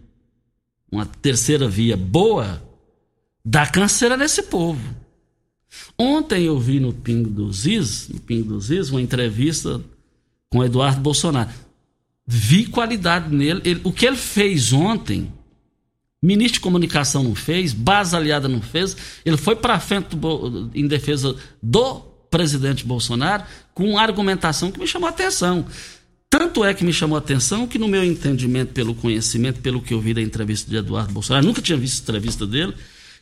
uma 0.92 1.06
terceira 1.06 1.68
via 1.68 1.98
boa, 1.98 2.62
dá 3.44 3.66
canseira 3.66 4.16
nesse 4.16 4.44
povo. 4.44 4.82
Ontem 5.98 6.44
eu 6.44 6.60
vi 6.60 6.80
no 6.80 6.94
Pingo 6.94 7.30
dos 7.30 7.66
Is, 7.66 8.10
no 8.10 8.20
Pingo 8.20 8.50
dos 8.54 8.70
Is, 8.72 8.90
uma 8.90 9.02
entrevista 9.02 9.82
com 10.50 10.64
Eduardo 10.64 11.02
Bolsonaro. 11.02 11.50
Vi 12.26 12.66
qualidade 12.66 13.34
nele. 13.34 13.62
Ele, 13.64 13.82
o 13.84 13.92
que 13.92 14.06
ele 14.06 14.16
fez 14.16 14.72
ontem 14.74 15.32
Ministro 16.22 16.56
de 16.56 16.60
Comunicação 16.60 17.24
não 17.24 17.34
fez, 17.34 17.74
base 17.74 18.16
aliada 18.16 18.48
não 18.48 18.62
fez. 18.62 18.96
Ele 19.26 19.38
foi 19.38 19.56
para 19.56 19.80
frente 19.80 20.16
do, 20.16 20.70
em 20.74 20.86
defesa 20.86 21.36
do 21.64 22.02
presidente 22.30 22.86
Bolsonaro 22.86 23.44
com 23.74 23.92
uma 23.92 24.02
argumentação 24.02 24.72
que 24.72 24.80
me 24.80 24.88
chamou 24.88 25.08
a 25.08 25.12
atenção. 25.12 25.66
Tanto 26.30 26.64
é 26.64 26.74
que 26.74 26.84
me 26.84 26.94
chamou 26.94 27.16
a 27.16 27.20
atenção 27.20 27.66
que, 27.66 27.80
no 27.80 27.88
meu 27.88 28.04
entendimento, 28.04 28.72
pelo 28.72 28.94
conhecimento, 28.94 29.62
pelo 29.62 29.82
que 29.82 29.94
eu 29.94 30.00
vi 30.00 30.14
da 30.14 30.22
entrevista 30.22 30.70
de 30.70 30.78
Eduardo 30.78 31.12
Bolsonaro, 31.12 31.46
nunca 31.46 31.62
tinha 31.62 31.78
visto 31.78 32.04
entrevista 32.04 32.46
dele. 32.46 32.76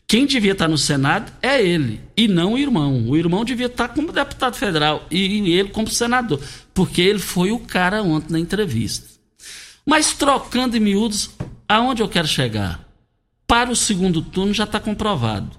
Quem 0.06 0.25
devia 0.25 0.54
estar 0.54 0.68
no 0.68 0.77
Senado 0.77 1.32
é 1.42 1.62
ele, 1.62 2.01
e 2.16 2.27
não 2.27 2.54
o 2.54 2.58
irmão. 2.58 3.08
O 3.08 3.16
irmão 3.16 3.46
devia 3.46 3.66
estar 3.68 3.89
como 3.89 4.12
deputado 4.12 4.56
federal 4.56 5.06
e 5.12 5.51
ele 5.51 5.70
como 5.70 5.89
senador, 5.89 6.39
porque 6.74 7.01
ele 7.01 7.20
foi 7.20 7.51
o 7.51 7.60
cara 7.60 8.01
ontem 8.01 8.32
na 8.34 8.39
entrevista. 8.39 9.06
Mas 9.86 10.13
trocando 10.13 10.75
em 10.75 10.80
miúdos, 10.80 11.30
aonde 11.68 12.01
eu 12.01 12.10
quero 12.10 12.27
chegar? 12.27 12.87
Para 13.48 13.72
o 13.72 13.75
segundo 13.75 14.22
turno 14.22 14.54
já 14.54 14.66
está 14.66 14.80
comprovado. 14.80 15.58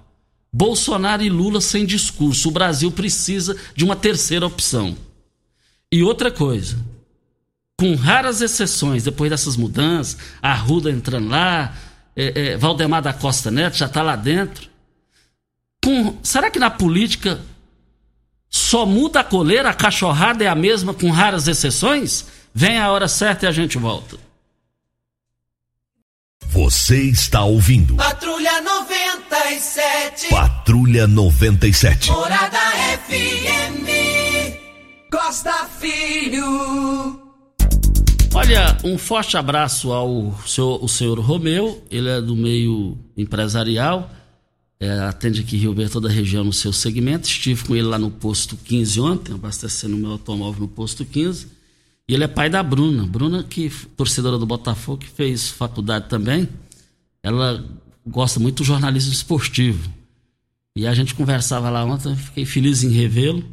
Bolsonaro 0.52 1.22
e 1.22 1.30
Lula 1.30 1.60
sem 1.60 1.86
discurso. 1.86 2.48
O 2.48 2.52
Brasil 2.52 2.92
precisa 2.92 3.56
de 3.74 3.84
uma 3.84 3.96
terceira 3.96 4.46
opção. 4.46 4.96
E 5.90 6.02
outra 6.02 6.30
coisa, 6.30 6.78
com 7.78 7.94
raras 7.94 8.42
exceções, 8.42 9.04
depois 9.04 9.30
dessas 9.30 9.56
mudanças, 9.56 10.18
a 10.42 10.52
Ruda 10.54 10.90
entrando 10.90 11.28
lá, 11.28 11.74
é, 12.14 12.52
é, 12.52 12.56
Valdemar 12.56 13.00
da 13.00 13.12
Costa 13.12 13.50
Neto 13.50 13.76
já 13.76 13.86
está 13.86 14.02
lá 14.02 14.16
dentro. 14.16 14.68
Com, 15.82 16.18
será 16.22 16.50
que 16.50 16.58
na 16.58 16.70
política 16.70 17.40
só 18.50 18.84
muda 18.84 19.20
a 19.20 19.24
coleira, 19.24 19.70
a 19.70 19.74
cachorrada 19.74 20.44
é 20.44 20.48
a 20.48 20.54
mesma, 20.54 20.92
com 20.92 21.10
raras 21.10 21.48
exceções? 21.48 22.26
Vem 22.52 22.78
a 22.78 22.90
hora 22.90 23.08
certa 23.08 23.46
e 23.46 23.48
a 23.48 23.52
gente 23.52 23.78
volta. 23.78 24.18
Você 26.50 27.02
está 27.02 27.44
ouvindo. 27.44 27.94
Patrulha 27.96 28.62
97. 28.62 30.30
Patrulha 30.30 31.06
97. 31.06 32.10
Morada 32.10 32.58
FM. 33.06 33.86
Costa 35.12 35.68
Filho. 35.78 37.20
Olha, 38.34 38.78
um 38.82 38.96
forte 38.96 39.36
abraço 39.36 39.92
ao 39.92 40.34
senhor, 40.46 40.82
o 40.82 40.88
senhor 40.88 41.20
Romeu. 41.20 41.84
Ele 41.90 42.08
é 42.08 42.20
do 42.22 42.34
meio 42.34 42.96
empresarial. 43.14 44.10
É, 44.80 45.00
atende 45.00 45.42
aqui 45.42 45.58
Rio 45.58 45.74
Verde, 45.74 45.92
toda 45.92 46.08
a 46.08 46.10
região 46.10 46.44
no 46.44 46.52
seu 46.52 46.72
segmento. 46.72 47.28
Estive 47.28 47.62
com 47.64 47.76
ele 47.76 47.86
lá 47.86 47.98
no 47.98 48.10
posto 48.10 48.56
15 48.56 49.00
ontem, 49.02 49.34
abastecendo 49.34 49.96
o 49.96 49.98
meu 49.98 50.12
automóvel 50.12 50.62
no 50.62 50.68
posto 50.68 51.04
15. 51.04 51.57
E 52.08 52.14
ele 52.14 52.24
é 52.24 52.28
pai 52.28 52.48
da 52.48 52.62
Bruna. 52.62 53.04
Bruna, 53.04 53.42
que 53.42 53.68
torcedora 53.96 54.38
do 54.38 54.46
Botafogo, 54.46 54.98
que 54.98 55.08
fez 55.08 55.50
faculdade 55.50 56.08
também. 56.08 56.48
Ela 57.22 57.62
gosta 58.06 58.40
muito 58.40 58.58
do 58.58 58.64
jornalismo 58.64 59.12
esportivo. 59.12 59.92
E 60.74 60.86
a 60.86 60.94
gente 60.94 61.14
conversava 61.14 61.68
lá 61.68 61.84
ontem, 61.84 62.16
fiquei 62.16 62.46
feliz 62.46 62.82
em 62.82 62.88
revê-lo. 62.88 63.44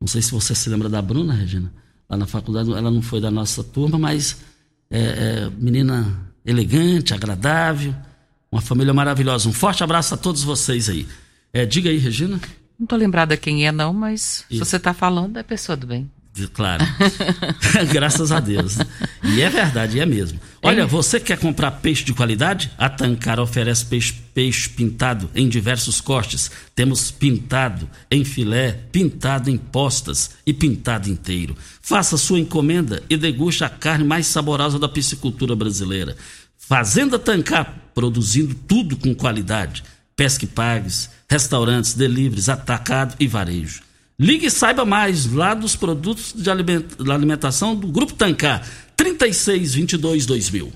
Não 0.00 0.06
sei 0.06 0.22
se 0.22 0.30
você 0.30 0.54
se 0.54 0.70
lembra 0.70 0.88
da 0.88 1.02
Bruna, 1.02 1.34
Regina. 1.34 1.72
Lá 2.08 2.16
na 2.16 2.26
faculdade, 2.26 2.70
ela 2.72 2.90
não 2.90 3.02
foi 3.02 3.20
da 3.20 3.30
nossa 3.30 3.64
turma, 3.64 3.98
mas 3.98 4.38
é, 4.88 5.00
é 5.00 5.50
menina 5.58 6.30
elegante, 6.46 7.12
agradável, 7.12 7.94
uma 8.50 8.60
família 8.60 8.94
maravilhosa. 8.94 9.48
Um 9.48 9.52
forte 9.52 9.82
abraço 9.82 10.14
a 10.14 10.16
todos 10.16 10.44
vocês 10.44 10.88
aí. 10.88 11.06
É, 11.52 11.66
diga 11.66 11.90
aí, 11.90 11.98
Regina. 11.98 12.40
Não 12.78 12.86
tô 12.86 12.94
lembrada 12.94 13.36
quem 13.36 13.66
é, 13.66 13.72
não, 13.72 13.92
mas 13.92 14.44
Isso. 14.48 14.64
se 14.64 14.70
você 14.70 14.78
tá 14.78 14.94
falando, 14.94 15.36
é 15.36 15.42
pessoa 15.42 15.76
do 15.76 15.86
bem. 15.86 16.08
Claro. 16.46 16.84
Graças 17.92 18.30
a 18.30 18.38
Deus. 18.38 18.76
E 19.24 19.40
é 19.40 19.50
verdade, 19.50 19.98
é 19.98 20.06
mesmo. 20.06 20.38
Olha, 20.62 20.86
você 20.86 21.18
quer 21.18 21.38
comprar 21.38 21.70
peixe 21.72 22.04
de 22.04 22.12
qualidade? 22.12 22.70
A 22.76 22.88
Tancar 22.88 23.40
oferece 23.40 23.86
peixe, 23.86 24.14
peixe 24.34 24.68
pintado 24.68 25.30
em 25.34 25.48
diversos 25.48 26.00
cortes. 26.00 26.50
Temos 26.74 27.10
pintado 27.10 27.88
em 28.10 28.24
filé, 28.24 28.80
pintado 28.92 29.50
em 29.50 29.56
postas 29.56 30.32
e 30.46 30.52
pintado 30.52 31.08
inteiro. 31.08 31.56
Faça 31.80 32.16
sua 32.16 32.38
encomenda 32.38 33.02
e 33.08 33.16
deguste 33.16 33.64
a 33.64 33.68
carne 33.68 34.04
mais 34.04 34.26
saborosa 34.26 34.78
da 34.78 34.88
piscicultura 34.88 35.56
brasileira. 35.56 36.16
Fazenda 36.56 37.18
Tancar, 37.18 37.74
produzindo 37.94 38.54
tudo 38.54 38.96
com 38.96 39.14
qualidade. 39.14 39.82
Pesque 40.14 40.46
pagues, 40.46 41.08
restaurantes, 41.30 41.94
deliveries, 41.94 42.48
atacado 42.48 43.14
e 43.20 43.26
varejo. 43.26 43.87
Ligue 44.20 44.46
e 44.46 44.50
saiba 44.50 44.84
mais 44.84 45.32
lá 45.32 45.54
dos 45.54 45.76
produtos 45.76 46.34
de 46.36 46.50
alimentação 46.50 47.76
do 47.76 47.86
Grupo 47.86 48.14
Tancar, 48.14 48.66
3622 48.96 50.26
2000. 50.26 50.72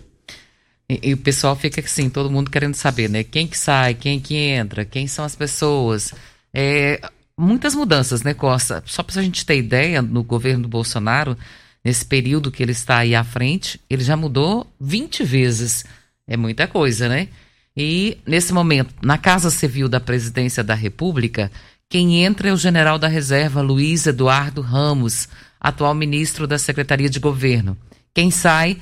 E, 0.88 1.10
e, 1.10 1.14
o 1.14 1.16
pessoal 1.16 1.56
fica 1.56 1.80
assim, 1.80 2.08
todo 2.08 2.30
mundo 2.30 2.50
querendo 2.50 2.74
saber, 2.74 3.10
né? 3.10 3.24
Quem 3.24 3.48
que 3.48 3.58
sai, 3.58 3.94
quem 3.94 4.20
que 4.20 4.36
entra, 4.36 4.84
quem 4.84 5.08
são 5.08 5.24
as 5.24 5.34
pessoas. 5.34 6.14
É, 6.54 7.00
muitas 7.36 7.74
mudanças, 7.74 8.22
né, 8.22 8.32
Costa? 8.32 8.80
Só 8.86 9.02
para 9.02 9.20
a 9.20 9.24
gente 9.24 9.44
ter 9.44 9.56
ideia, 9.56 10.00
no 10.00 10.22
governo 10.22 10.62
do 10.62 10.68
Bolsonaro, 10.68 11.36
nesse 11.84 12.04
período 12.04 12.50
que 12.52 12.62
ele 12.62 12.72
está 12.72 12.98
aí 12.98 13.12
à 13.12 13.24
frente, 13.24 13.80
ele 13.90 14.04
já 14.04 14.16
mudou 14.16 14.72
20 14.80 15.24
vezes. 15.24 15.84
É 16.28 16.36
muita 16.36 16.68
coisa, 16.68 17.08
né? 17.08 17.28
E 17.76 18.18
nesse 18.26 18.52
momento, 18.52 18.94
na 19.02 19.18
Casa 19.18 19.50
Civil 19.50 19.88
da 19.88 19.98
Presidência 19.98 20.62
da 20.62 20.74
República, 20.74 21.50
quem 21.92 22.24
entra 22.24 22.48
é 22.48 22.52
o 22.54 22.56
general 22.56 22.98
da 22.98 23.06
reserva 23.06 23.60
Luiz 23.60 24.06
Eduardo 24.06 24.62
Ramos, 24.62 25.28
atual 25.60 25.94
ministro 25.94 26.46
da 26.46 26.58
Secretaria 26.58 27.10
de 27.10 27.20
Governo. 27.20 27.76
Quem 28.14 28.30
sai, 28.30 28.78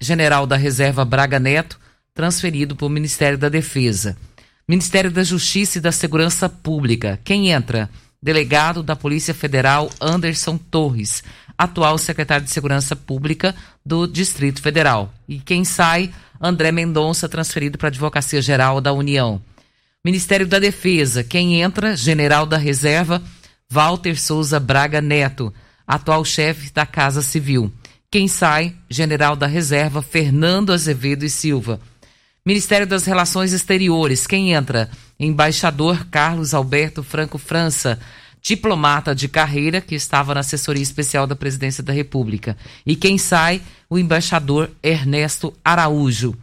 general 0.00 0.46
da 0.46 0.56
reserva 0.56 1.04
Braga 1.04 1.38
Neto, 1.38 1.78
transferido 2.14 2.74
para 2.74 2.86
o 2.86 2.88
Ministério 2.88 3.36
da 3.36 3.50
Defesa. 3.50 4.16
Ministério 4.66 5.10
da 5.10 5.22
Justiça 5.22 5.76
e 5.76 5.80
da 5.82 5.92
Segurança 5.92 6.48
Pública. 6.48 7.20
Quem 7.22 7.50
entra? 7.50 7.90
Delegado 8.22 8.82
da 8.82 8.96
Polícia 8.96 9.34
Federal 9.34 9.90
Anderson 10.00 10.56
Torres, 10.56 11.22
atual 11.58 11.98
secretário 11.98 12.46
de 12.46 12.50
Segurança 12.50 12.96
Pública 12.96 13.54
do 13.84 14.06
Distrito 14.06 14.62
Federal. 14.62 15.12
E 15.28 15.38
quem 15.38 15.66
sai? 15.66 16.10
André 16.40 16.72
Mendonça, 16.72 17.28
transferido 17.28 17.76
para 17.76 17.88
a 17.88 17.90
Advocacia 17.90 18.40
Geral 18.40 18.80
da 18.80 18.90
União. 18.90 19.38
Ministério 20.04 20.48
da 20.48 20.58
Defesa, 20.58 21.22
quem 21.22 21.62
entra? 21.62 21.94
General 21.94 22.44
da 22.44 22.56
Reserva, 22.56 23.22
Walter 23.70 24.20
Souza 24.20 24.58
Braga 24.58 25.00
Neto, 25.00 25.54
atual 25.86 26.24
chefe 26.24 26.72
da 26.72 26.84
Casa 26.84 27.22
Civil. 27.22 27.72
Quem 28.10 28.26
sai? 28.26 28.74
General 28.90 29.36
da 29.36 29.46
Reserva, 29.46 30.02
Fernando 30.02 30.72
Azevedo 30.72 31.24
e 31.24 31.30
Silva. 31.30 31.78
Ministério 32.44 32.84
das 32.84 33.04
Relações 33.04 33.52
Exteriores, 33.52 34.26
quem 34.26 34.52
entra? 34.52 34.90
Embaixador 35.20 36.04
Carlos 36.10 36.52
Alberto 36.52 37.04
Franco 37.04 37.38
França, 37.38 38.00
diplomata 38.42 39.14
de 39.14 39.28
carreira 39.28 39.80
que 39.80 39.94
estava 39.94 40.34
na 40.34 40.40
assessoria 40.40 40.82
especial 40.82 41.28
da 41.28 41.36
Presidência 41.36 41.80
da 41.80 41.92
República. 41.92 42.56
E 42.84 42.96
quem 42.96 43.16
sai? 43.18 43.62
O 43.88 43.96
embaixador 43.96 44.68
Ernesto 44.82 45.54
Araújo. 45.64 46.36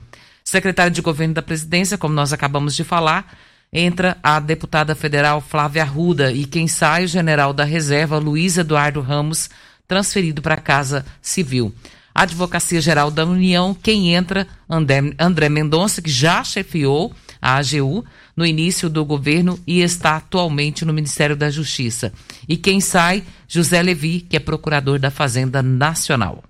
Secretário 0.46 0.94
de 0.94 1.02
Governo 1.02 1.34
da 1.34 1.42
Presidência, 1.42 1.98
como 1.98 2.14
nós 2.14 2.32
acabamos 2.32 2.74
de 2.74 2.86
falar, 2.86 3.38
entra 3.72 4.18
a 4.24 4.40
deputada 4.40 4.96
federal 4.96 5.42
Flávia 5.42 5.84
Arruda 5.84 6.32
e 6.32 6.46
quem 6.46 6.68
sai 6.68 7.06
o 7.06 7.08
general 7.08 7.54
da 7.54 7.64
reserva 7.64 8.18
Luiz 8.18 8.58
Eduardo 8.58 9.02
Ramos, 9.02 9.50
transferido 9.88 10.42
para 10.42 10.56
a 10.56 10.62
Casa 10.62 11.06
Civil. 11.22 11.74
A 12.14 12.24
Advocacia 12.24 12.82
Geral 12.82 13.12
da 13.12 13.26
União, 13.26 13.74
quem 13.74 14.14
entra, 14.14 14.48
André, 14.70 15.14
André 15.18 15.48
Mendonça, 15.48 16.02
que 16.02 16.10
já 16.10 16.44
chefiou 16.44 17.14
a 17.42 17.56
AGU 17.58 18.04
no 18.36 18.46
início 18.46 18.90
do 18.90 19.06
governo 19.06 19.60
e 19.66 19.82
está 19.82 20.18
atualmente 20.18 20.84
no 20.84 20.94
Ministério 20.94 21.36
da 21.36 21.50
Justiça. 21.50 22.12
E 22.48 22.58
quem 22.58 22.82
sai, 22.82 23.24
José 23.48 23.82
Levi, 23.82 24.22
que 24.22 24.36
é 24.36 24.40
procurador 24.40 25.00
da 25.00 25.12
Fazenda 25.12 25.62
Nacional. 25.62 26.44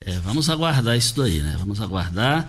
É, 0.00 0.12
vamos 0.20 0.48
aguardar 0.48 0.96
isso 0.96 1.16
daí, 1.16 1.40
né? 1.40 1.56
Vamos 1.58 1.80
aguardar. 1.80 2.48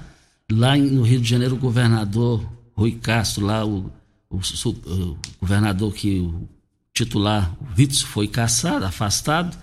Lá 0.51 0.77
no 0.77 1.01
Rio 1.01 1.19
de 1.19 1.29
Janeiro, 1.29 1.55
o 1.55 1.59
governador 1.59 2.43
Rui 2.79 2.93
Castro, 2.93 3.45
lá 3.45 3.65
o, 3.65 3.91
o, 4.29 4.37
o 4.37 5.17
governador 5.41 5.93
que 5.93 6.19
o 6.19 6.47
titular, 6.93 7.53
o 7.59 7.75
Vitz, 7.75 8.01
foi 8.01 8.25
caçado, 8.25 8.85
afastado, 8.85 9.57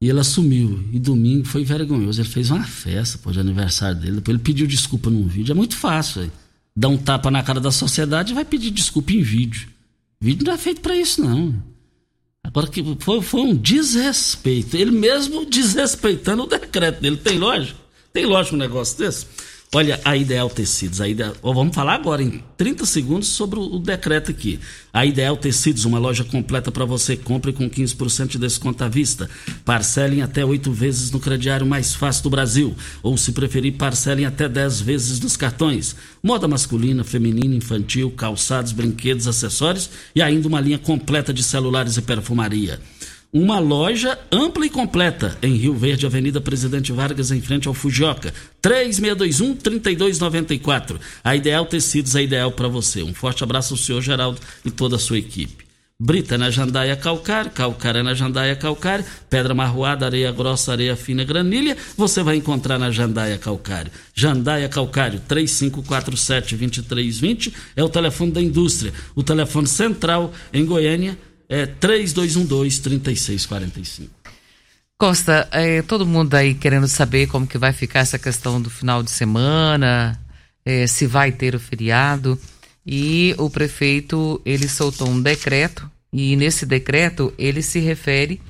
e 0.00 0.10
ele 0.10 0.20
assumiu. 0.20 0.84
E 0.92 0.98
domingo 0.98 1.46
foi 1.46 1.64
vergonhoso. 1.64 2.20
Ele 2.20 2.28
fez 2.28 2.50
uma 2.50 2.62
festa 2.64 3.18
pô, 3.18 3.32
de 3.32 3.40
aniversário 3.40 3.98
dele. 3.98 4.16
Depois 4.16 4.34
ele 4.34 4.44
pediu 4.44 4.66
desculpa 4.66 5.08
num 5.08 5.26
vídeo. 5.26 5.52
É 5.52 5.54
muito 5.54 5.74
fácil. 5.74 6.22
Aí. 6.22 6.30
Dá 6.76 6.86
um 6.88 6.98
tapa 6.98 7.30
na 7.30 7.42
cara 7.42 7.60
da 7.60 7.72
sociedade 7.72 8.32
e 8.32 8.34
vai 8.34 8.44
pedir 8.44 8.70
desculpa 8.70 9.12
em 9.12 9.22
vídeo. 9.22 9.68
vídeo 10.20 10.46
não 10.46 10.52
é 10.52 10.58
feito 10.58 10.80
para 10.82 10.94
isso, 10.94 11.20
não. 11.22 11.54
Agora 12.44 12.68
que 12.68 12.84
foi, 13.00 13.22
foi 13.22 13.40
um 13.40 13.56
desrespeito. 13.56 14.76
Ele 14.76 14.92
mesmo 14.92 15.46
desrespeitando 15.46 16.44
o 16.44 16.46
decreto 16.46 17.00
dele. 17.00 17.16
Tem 17.16 17.38
lógico? 17.38 17.80
Tem 18.12 18.24
lógico 18.24 18.54
um 18.54 18.58
negócio 18.58 18.98
desse? 18.98 19.26
Olha, 19.74 20.00
a 20.02 20.16
Ideal 20.16 20.48
Tecidos, 20.48 20.98
a 20.98 21.06
Ideal, 21.06 21.34
vamos 21.42 21.74
falar 21.74 21.92
agora 21.92 22.22
em 22.22 22.42
30 22.56 22.86
segundos 22.86 23.28
sobre 23.28 23.58
o, 23.58 23.78
decreto 23.78 24.30
aqui. 24.30 24.58
A 24.90 25.04
Ideal 25.04 25.36
Tecidos, 25.36 25.84
uma 25.84 25.98
loja 25.98 26.24
completa 26.24 26.72
para 26.72 26.86
você, 26.86 27.18
compre 27.18 27.52
com 27.52 27.68
15% 27.68 28.28
de 28.28 28.38
desconto 28.38 28.82
à 28.82 28.88
vista. 28.88 29.28
Parcelem 29.66 30.22
até 30.22 30.42
oito 30.42 30.72
vezes 30.72 31.10
no 31.10 31.20
crediário 31.20 31.66
mais 31.66 31.94
fácil 31.94 32.22
do 32.22 32.30
Brasil. 32.30 32.74
Ou, 33.02 33.18
se 33.18 33.32
preferir, 33.32 33.74
parcelem 33.74 34.24
até 34.24 34.48
10 34.48 34.80
vezes 34.80 35.20
nos 35.20 35.36
cartões. 35.36 35.94
Moda 36.22 36.48
masculina, 36.48 37.04
feminina, 37.04 37.54
infantil, 37.54 38.10
calçados, 38.10 38.72
brinquedos, 38.72 39.28
acessórios 39.28 39.90
e 40.14 40.22
ainda 40.22 40.48
uma 40.48 40.62
linha 40.62 40.78
completa 40.78 41.30
de 41.30 41.42
celulares 41.42 41.98
e 41.98 42.00
perfumaria 42.00 42.80
uma 43.32 43.58
loja 43.58 44.18
ampla 44.32 44.66
e 44.66 44.70
completa 44.70 45.38
em 45.42 45.54
Rio 45.54 45.74
Verde, 45.74 46.06
Avenida 46.06 46.40
Presidente 46.40 46.92
Vargas, 46.92 47.30
em 47.30 47.40
frente 47.40 47.68
ao 47.68 47.74
Fujioka. 47.74 48.34
3621-3294. 48.62 50.98
A 51.22 51.36
Ideal 51.36 51.66
Tecidos 51.66 52.16
é 52.16 52.22
ideal 52.22 52.50
para 52.52 52.68
você. 52.68 53.02
Um 53.02 53.12
forte 53.12 53.44
abraço 53.44 53.74
ao 53.74 53.78
senhor 53.78 54.00
Geraldo 54.00 54.40
e 54.64 54.70
toda 54.70 54.96
a 54.96 54.98
sua 54.98 55.18
equipe. 55.18 55.68
Brita 56.00 56.38
na 56.38 56.48
Jandaia 56.48 56.94
Calcário, 56.94 57.50
Calcário 57.50 58.04
na 58.04 58.14
Jandaia 58.14 58.54
Calcário, 58.54 59.04
Pedra 59.28 59.52
Marroada, 59.52 60.06
Areia 60.06 60.30
Grossa, 60.30 60.70
Areia 60.70 60.94
Fina, 60.94 61.24
Granilha, 61.24 61.76
você 61.96 62.22
vai 62.22 62.36
encontrar 62.36 62.78
na 62.78 62.92
Jandaia 62.92 63.36
Calcário. 63.36 63.90
Jandaia 64.14 64.68
Calcário, 64.68 65.20
3547-2320 65.28 67.52
é 67.74 67.82
o 67.82 67.88
telefone 67.88 68.30
da 68.30 68.40
indústria. 68.40 68.92
O 69.16 69.24
telefone 69.24 69.66
central 69.66 70.32
em 70.52 70.64
Goiânia 70.64 71.18
é 71.48 71.66
3212-3645. 71.66 74.08
Costa, 74.98 75.48
é, 75.52 75.80
todo 75.82 76.04
mundo 76.04 76.34
aí 76.34 76.54
querendo 76.54 76.88
saber 76.88 77.28
como 77.28 77.46
que 77.46 77.56
vai 77.56 77.72
ficar 77.72 78.00
essa 78.00 78.18
questão 78.18 78.60
do 78.60 78.68
final 78.68 79.00
de 79.02 79.12
semana, 79.12 80.20
é, 80.64 80.84
se 80.86 81.06
vai 81.06 81.30
ter 81.30 81.54
o 81.54 81.60
feriado. 81.60 82.36
E 82.84 83.34
o 83.38 83.48
prefeito, 83.48 84.42
ele 84.44 84.68
soltou 84.68 85.08
um 85.08 85.22
decreto, 85.22 85.88
e 86.12 86.34
nesse 86.36 86.66
decreto 86.66 87.32
ele 87.38 87.62
se 87.62 87.78
refere 87.78 88.42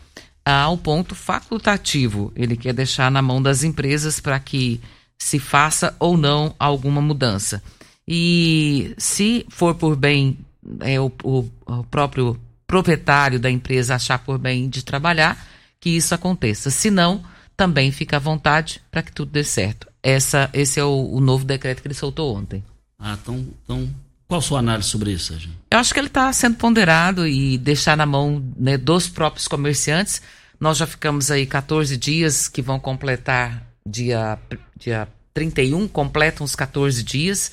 ao 0.45 0.79
ponto 0.79 1.15
facultativo. 1.15 2.33
Ele 2.35 2.57
quer 2.57 2.73
deixar 2.73 3.11
na 3.11 3.21
mão 3.21 3.43
das 3.43 3.63
empresas 3.63 4.19
para 4.21 4.41
que 4.41 4.81
se 5.19 5.39
faça 5.39 5.95
ou 5.99 6.17
não 6.17 6.55
alguma 6.59 7.03
mudança. 7.03 7.63
E 8.07 8.95
se 8.97 9.45
for 9.51 9.75
por 9.75 9.97
bem 9.97 10.39
é, 10.81 10.99
o, 10.99 11.13
o, 11.23 11.45
o 11.67 11.85
próprio 11.85 12.41
proprietário 12.69 13.41
da 13.41 13.51
empresa 13.51 13.95
achar 13.95 14.19
por 14.19 14.39
bem 14.39 14.69
de 14.69 14.85
trabalhar, 14.85 15.43
que 15.81 15.89
isso 15.89 16.15
aconteça. 16.15 16.71
Se 16.71 16.91
não, 16.91 17.25
também 17.57 17.91
fica 17.91 18.17
à 18.17 18.21
vontade 18.21 18.81
para 18.91 19.03
que 19.03 19.11
tudo 19.11 19.33
dê 19.33 19.43
certo. 19.43 19.89
Essa, 20.03 20.51
esse 20.53 20.79
é 20.79 20.85
o, 20.85 21.11
o, 21.13 21.21
novo 21.21 21.45
decreto 21.45 21.81
que 21.81 21.89
ele 21.89 21.95
soltou 21.95 22.37
ontem. 22.37 22.63
Ah, 22.99 23.19
então, 23.21 23.47
então 23.65 23.89
qual 24.29 24.39
a 24.39 24.43
sua 24.43 24.59
análise 24.59 24.89
sobre 24.89 25.13
isso, 25.13 25.33
Sérgio? 25.33 25.51
Eu 25.71 25.79
acho 25.79 25.93
que 25.93 25.99
ele 25.99 26.09
está 26.09 26.31
sendo 26.33 26.57
ponderado 26.57 27.27
e 27.27 27.57
deixar 27.57 27.97
na 27.97 28.05
mão 28.05 28.45
né, 28.57 28.77
dos 28.77 29.09
próprios 29.09 29.49
comerciantes 29.49 30.21
Nós 30.61 30.77
já 30.77 30.87
ficamos 30.87 31.31
aí 31.31 31.47
14 31.47 31.97
dias 31.97 32.47
que 32.47 32.61
vão 32.61 32.79
completar 32.79 33.67
dia, 33.87 34.39
dia 34.77 35.09
31, 35.33 35.89
completam 35.89 36.45
os 36.45 36.55
14 36.55 37.03
dias. 37.03 37.53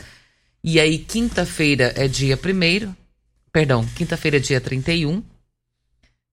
E 0.62 0.80
aí, 0.80 0.98
quinta-feira 0.98 1.94
é 1.96 2.08
dia 2.08 2.38
1 2.38 2.94
perdão, 3.56 3.86
quinta-feira 3.96 4.38
dia 4.38 4.60
31. 4.60 5.24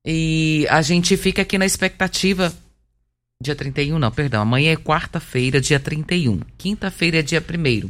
E 0.04 0.66
a 0.68 0.82
gente 0.82 1.16
fica 1.16 1.42
aqui 1.42 1.56
na 1.56 1.64
expectativa. 1.64 2.52
Dia 3.40 3.54
31, 3.54 3.96
não, 3.96 4.10
perdão. 4.10 4.42
Amanhã 4.42 4.72
é 4.72 4.76
quarta-feira, 4.76 5.60
dia 5.60 5.78
31. 5.78 6.40
Quinta-feira 6.58 7.20
é 7.20 7.22
dia 7.22 7.40
1 7.40 7.88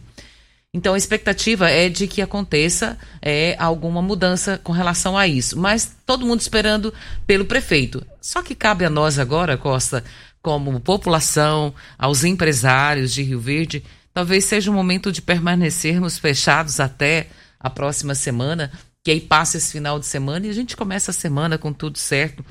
então 0.74 0.94
a 0.94 0.98
expectativa 0.98 1.68
é 1.68 1.90
de 1.90 2.06
que 2.06 2.22
aconteça 2.22 2.98
é, 3.20 3.54
alguma 3.58 4.00
mudança 4.00 4.58
com 4.62 4.72
relação 4.72 5.16
a 5.16 5.26
isso. 5.26 5.58
Mas 5.58 5.96
todo 6.04 6.26
mundo 6.26 6.40
esperando 6.40 6.92
pelo 7.26 7.46
prefeito. 7.46 8.06
Só 8.20 8.42
que 8.42 8.54
cabe 8.54 8.84
a 8.84 8.90
nós 8.90 9.18
agora, 9.18 9.56
Costa, 9.56 10.04
como 10.42 10.78
população, 10.80 11.74
aos 11.98 12.22
empresários 12.22 13.12
de 13.12 13.22
Rio 13.22 13.40
Verde, 13.40 13.82
talvez 14.12 14.44
seja 14.44 14.70
o 14.70 14.74
momento 14.74 15.10
de 15.10 15.22
permanecermos 15.22 16.18
fechados 16.18 16.80
até 16.80 17.28
a 17.58 17.70
próxima 17.70 18.14
semana, 18.14 18.72
que 19.02 19.10
aí 19.10 19.20
passa 19.20 19.56
esse 19.56 19.72
final 19.72 19.98
de 19.98 20.06
semana 20.06 20.46
e 20.46 20.50
a 20.50 20.54
gente 20.54 20.76
começa 20.76 21.10
a 21.10 21.14
semana 21.14 21.58
com 21.58 21.72
tudo 21.72 21.98
certo 21.98 22.44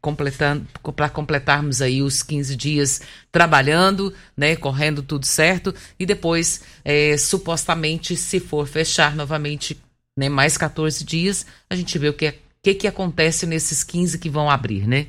completando 0.00 0.66
para 0.94 1.08
completarmos 1.08 1.82
aí 1.82 2.02
os 2.02 2.22
15 2.22 2.56
dias 2.56 3.00
trabalhando, 3.32 4.14
né, 4.36 4.54
correndo 4.54 5.02
tudo 5.02 5.26
certo 5.26 5.74
e 5.98 6.06
depois 6.06 6.62
é, 6.84 7.16
supostamente 7.16 8.16
se 8.16 8.38
for 8.38 8.66
fechar 8.66 9.16
novamente, 9.16 9.76
né, 10.16 10.28
mais 10.28 10.56
14 10.56 11.04
dias, 11.04 11.44
a 11.68 11.74
gente 11.74 11.98
vê 11.98 12.08
o 12.08 12.14
que 12.14 12.34
que 12.62 12.74
que 12.74 12.86
acontece 12.86 13.46
nesses 13.46 13.84
15 13.84 14.18
que 14.18 14.28
vão 14.28 14.50
abrir, 14.50 14.86
né? 14.86 15.06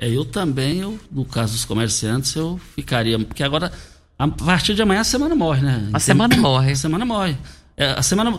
É, 0.00 0.08
eu 0.08 0.24
também, 0.24 0.80
eu, 0.80 0.98
no 1.10 1.24
caso 1.24 1.52
dos 1.52 1.64
comerciantes, 1.64 2.34
eu 2.34 2.58
ficaria, 2.74 3.18
porque 3.18 3.42
agora 3.42 3.72
a 4.18 4.26
partir 4.26 4.74
de 4.74 4.82
amanhã 4.82 5.00
a 5.00 5.04
semana 5.04 5.34
morre, 5.34 5.62
né? 5.62 5.90
A 5.92 6.00
semana 6.00 6.36
morre. 6.36 6.72
A 6.72 6.76
semana 6.76 7.04
morre. 7.04 7.36
É, 7.76 7.90
a 7.90 8.02
semana 8.02 8.38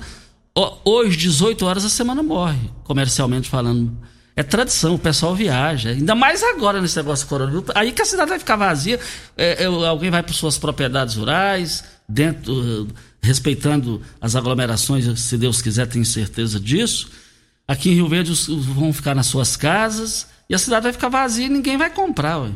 hoje 0.84 1.18
18 1.18 1.66
horas 1.66 1.86
a 1.86 1.90
semana 1.90 2.24
morre, 2.24 2.70
comercialmente 2.84 3.50
falando 3.50 3.98
é 4.40 4.44
tradição, 4.44 4.96
o 4.96 4.98
pessoal 4.98 5.36
viaja. 5.36 5.90
Ainda 5.90 6.16
mais 6.16 6.42
agora 6.42 6.82
nesse 6.82 6.96
negócio 6.96 7.26
do 7.26 7.30
coronavírus. 7.30 7.66
Aí 7.76 7.92
que 7.92 8.02
a 8.02 8.06
cidade 8.06 8.30
vai 8.30 8.40
ficar 8.40 8.56
vazia, 8.56 8.98
é, 9.36 9.64
é, 9.64 9.66
alguém 9.66 10.10
vai 10.10 10.24
para 10.24 10.32
suas 10.32 10.58
propriedades 10.58 11.16
rurais, 11.16 11.84
dentro, 12.08 12.88
respeitando 13.22 14.02
as 14.22 14.38
aglomerações, 14.38 15.20
se 15.20 15.38
Deus 15.38 15.62
quiser, 15.62 15.88
tenho 15.88 16.06
certeza 16.06 16.58
disso. 16.58 17.10
Aqui 17.68 17.90
em 17.90 17.96
Rio 17.96 18.08
Verde 18.08 18.32
os, 18.32 18.48
vão 18.48 18.94
ficar 18.94 19.14
nas 19.14 19.26
suas 19.26 19.58
casas 19.58 20.26
e 20.50 20.56
a 20.56 20.58
cidade 20.58 20.84
vai 20.84 20.94
ficar 20.94 21.10
vazia 21.10 21.48
e 21.48 21.50
ninguém 21.50 21.78
vai 21.78 21.90
comprar. 21.90 22.38
Ué. 22.38 22.52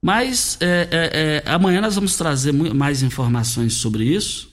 Mas 0.00 0.56
é, 0.58 0.88
é, 0.90 1.42
é 1.46 1.52
amanhã 1.52 1.82
nós 1.82 1.96
vamos 1.96 2.16
trazer 2.16 2.52
mais 2.52 3.02
informações 3.02 3.74
sobre 3.74 4.04
isso. 4.04 4.48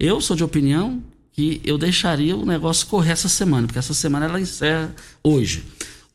Eu 0.00 0.22
sou 0.22 0.34
de 0.34 0.42
opinião 0.42 1.02
que 1.32 1.60
eu 1.64 1.78
deixaria 1.78 2.36
o 2.36 2.44
negócio 2.44 2.86
correr 2.86 3.12
essa 3.12 3.28
semana, 3.28 3.66
porque 3.66 3.78
essa 3.78 3.94
semana 3.94 4.26
ela 4.26 4.40
encerra 4.40 4.94
hoje. 5.22 5.64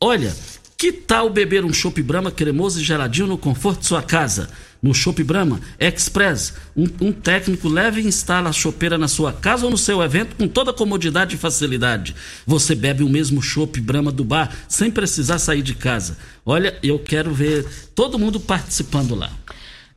Olha, 0.00 0.34
que 0.76 0.92
tal 0.92 1.28
beber 1.28 1.64
um 1.64 1.72
chopp 1.72 2.00
Brahma 2.02 2.30
cremoso 2.30 2.80
e 2.80 2.84
geladinho 2.84 3.26
no 3.26 3.36
conforto 3.36 3.80
de 3.80 3.86
sua 3.86 4.02
casa? 4.02 4.48
No 4.80 4.94
Chopp 4.94 5.24
Brahma 5.24 5.60
Express, 5.80 6.54
um, 6.76 6.86
um, 7.00 7.12
técnico 7.12 7.68
leva 7.68 7.98
e 7.98 8.06
instala 8.06 8.50
a 8.50 8.52
chopeira 8.52 8.96
na 8.96 9.08
sua 9.08 9.32
casa 9.32 9.64
ou 9.64 9.72
no 9.72 9.76
seu 9.76 10.00
evento 10.00 10.36
com 10.36 10.46
toda 10.46 10.72
comodidade 10.72 11.34
e 11.34 11.38
facilidade. 11.38 12.14
Você 12.46 12.76
bebe 12.76 13.02
o 13.02 13.08
mesmo 13.08 13.42
chopp 13.42 13.80
Brahma 13.80 14.12
do 14.12 14.22
bar 14.22 14.56
sem 14.68 14.88
precisar 14.88 15.40
sair 15.40 15.62
de 15.62 15.74
casa. 15.74 16.16
Olha, 16.46 16.78
eu 16.80 16.96
quero 17.00 17.34
ver 17.34 17.66
todo 17.92 18.20
mundo 18.20 18.38
participando 18.38 19.16
lá. 19.16 19.32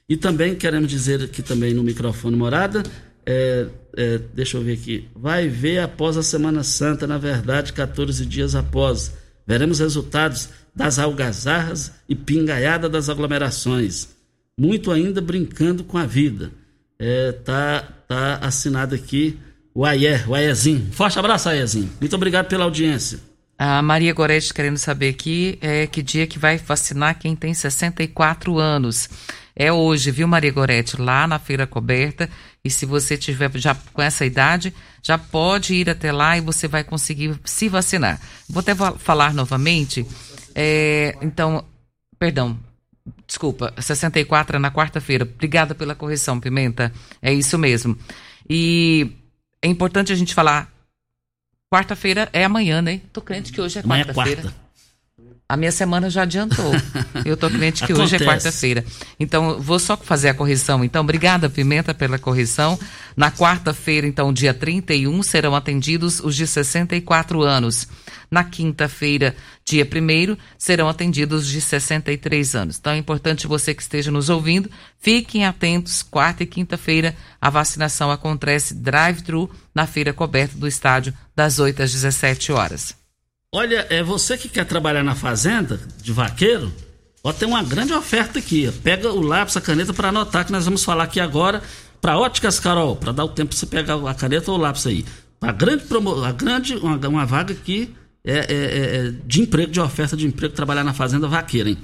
E 0.09 0.16
também 0.16 0.55
queremos 0.55 0.90
dizer 0.90 1.22
aqui 1.22 1.42
também 1.42 1.74
no 1.74 1.83
microfone 1.83 2.37
morada, 2.37 2.83
é, 3.27 3.66
é, 3.94 4.18
deixa 4.33 4.57
eu 4.57 4.62
ver 4.62 4.72
aqui, 4.72 5.07
vai 5.14 5.46
ver 5.46 5.81
após 5.81 6.16
a 6.16 6.22
Semana 6.22 6.64
Santa, 6.64 7.07
na 7.07 7.18
verdade, 7.18 7.70
14 7.74 8.24
dias 8.24 8.55
após. 8.55 9.12
Veremos 9.46 9.79
resultados 9.79 10.48
das 10.74 10.98
algazarras 10.98 11.92
e 12.09 12.14
pingaiada 12.14 12.88
das 12.88 13.11
aglomerações. 13.11 14.09
Muito 14.59 14.90
ainda 14.90 15.20
brincando 15.20 15.85
com 15.85 15.98
a 15.98 16.07
vida. 16.07 16.50
É, 16.98 17.33
tá, 17.33 17.83
tá 18.09 18.37
assinado 18.37 18.94
aqui 18.94 19.38
o 19.74 19.85
Ayer, 19.85 20.31
o 20.31 20.35
Aierzinho. 20.35 20.88
Forte 20.92 21.18
abraço, 21.18 21.46
Aierzinho. 21.50 21.90
Muito 22.00 22.16
obrigado 22.16 22.48
pela 22.48 22.64
audiência. 22.64 23.18
A 23.59 23.81
Maria 23.83 24.12
Gorete 24.12 24.53
querendo 24.53 24.79
saber 24.79 25.11
aqui 25.11 25.59
é 25.61 25.87
que 25.87 26.03
dia 26.03 26.27
que 26.27 26.38
vai 26.38 26.59
vacinar 26.59 27.19
quem 27.19 27.37
tem 27.37 27.55
64 27.55 28.59
anos. 28.59 29.09
É 29.55 29.73
hoje, 29.73 30.11
viu, 30.11 30.27
Maria 30.27 30.51
Gorete, 30.51 31.01
lá 31.01 31.27
na 31.27 31.38
feira 31.38 31.67
coberta. 31.67 32.29
E 32.64 32.71
se 32.71 32.85
você 32.85 33.17
tiver 33.17 33.51
já 33.57 33.75
com 33.93 34.03
essa 34.03 34.27
idade, 34.27 34.75
já 35.03 35.17
pode 35.17 35.75
ir 35.75 35.88
até 35.88 36.11
lá 36.11 36.37
e 36.37 36.40
você 36.40 36.67
vai 36.67 36.83
conseguir 36.83 37.38
se 37.45 37.69
vacinar. 37.69 38.21
Vou 38.49 38.61
até 38.61 38.75
falar 38.75 39.33
novamente. 39.33 40.05
É, 40.55 41.14
então, 41.23 41.64
perdão, 42.19 42.59
desculpa, 43.27 43.73
64 43.79 44.57
é 44.57 44.59
na 44.59 44.73
quarta-feira. 44.73 45.25
Obrigada 45.25 45.75
pela 45.75 45.95
correção, 45.95 46.40
Pimenta. 46.40 46.93
É 47.23 47.33
isso 47.33 47.57
mesmo. 47.57 47.97
E 48.49 49.12
é 49.62 49.69
importante 49.69 50.12
a 50.12 50.17
gente 50.17 50.35
falar 50.35 50.73
Quarta-feira 51.74 52.28
é 52.32 52.44
amanhã, 52.44 52.80
né? 52.80 53.00
Tô 53.12 53.20
crente 53.20 53.52
que 53.52 53.60
hoje 53.60 53.78
é, 53.78 53.80
é 53.80 53.82
quarta-feira. 53.82 54.42
Quarta. 54.42 54.63
A 55.46 55.59
minha 55.59 55.72
semana 55.72 56.09
já 56.09 56.22
adiantou. 56.22 56.72
Eu 57.24 57.37
tô 57.37 57.50
crente 57.50 57.87
que 57.87 57.92
hoje 57.92 58.16
é 58.16 58.18
quarta-feira. 58.18 58.83
Então, 59.20 59.61
vou 59.61 59.78
só 59.78 59.94
fazer 59.96 60.30
a 60.30 60.35
correção. 60.35 60.83
Então, 60.83 61.02
obrigada, 61.02 61.50
Pimenta, 61.50 61.92
pela 61.92 62.18
correção. 62.18 62.78
Na 63.14 63.30
quarta-feira, 63.30 64.07
então, 64.07 64.33
dia 64.33 64.54
31, 64.54 65.22
serão 65.22 65.54
atendidos 65.54 66.18
os 66.20 66.35
de 66.35 66.46
64 66.46 67.42
anos. 67.42 67.87
Na 68.30 68.42
quinta-feira, 68.42 69.37
dia 69.64 69.85
1 69.85 70.37
serão 70.59 70.88
atendidos 70.88 71.42
os 71.42 71.48
de 71.48 71.61
63 71.61 72.54
anos. 72.57 72.78
Então 72.78 72.92
é 72.92 72.96
importante 72.96 73.46
você 73.46 73.74
que 73.74 73.83
esteja 73.83 74.11
nos 74.11 74.28
ouvindo, 74.28 74.70
fiquem 74.98 75.44
atentos. 75.44 76.02
Quarta 76.02 76.42
e 76.42 76.46
quinta-feira, 76.46 77.14
a 77.40 77.50
vacinação 77.50 78.11
acontece 78.11 78.74
drive-thru 78.74 79.48
na 79.74 79.87
feira 79.87 80.12
coberta 80.12 80.59
do 80.59 80.66
estádio, 80.66 81.14
das 81.37 81.59
8 81.59 81.83
às 81.83 81.92
17 81.92 82.50
horas. 82.50 83.04
Olha, 83.55 83.87
é 83.88 84.03
você 84.03 84.37
que 84.37 84.49
quer 84.49 84.64
trabalhar 84.64 85.05
na 85.05 85.14
fazenda 85.14 85.79
de 86.03 86.11
vaqueiro, 86.11 86.73
ó, 87.23 87.33
tem 87.33 87.47
uma 87.47 87.62
grande 87.62 87.93
oferta 87.93 88.40
aqui. 88.40 88.69
Pega 88.83 89.12
o 89.12 89.21
lápis, 89.21 89.57
a 89.57 89.61
caneta 89.61 89.95
para 89.95 90.09
anotar 90.09 90.45
que 90.45 90.51
nós 90.51 90.64
vamos 90.64 90.83
falar 90.83 91.05
aqui 91.05 91.21
agora 91.21 91.62
para 92.01 92.19
Óticas 92.19 92.59
Carol, 92.59 92.97
para 92.97 93.12
dar 93.12 93.25
o 93.25 93.29
tempo 93.29 93.51
para 93.51 93.59
você 93.61 93.67
pegar 93.67 93.95
a 93.95 94.12
caneta 94.12 94.51
ou 94.51 94.59
o 94.59 94.61
lápis 94.61 94.85
aí. 94.88 95.05
A 95.40 95.53
grande, 95.53 95.85
promo, 95.85 96.25
a 96.25 96.33
grande 96.33 96.75
uma, 96.75 96.97
uma 97.07 97.25
vaga 97.25 97.55
aqui 97.55 97.95
é, 98.25 98.38
é, 98.38 98.43
é, 98.49 99.12
de 99.25 99.43
emprego, 99.43 99.71
de 99.71 99.79
oferta 99.79 100.17
de 100.17 100.27
emprego, 100.27 100.53
trabalhar 100.53 100.83
na 100.83 100.93
Fazenda 100.93 101.29
Vaqueira, 101.29 101.69
hein? 101.69 101.79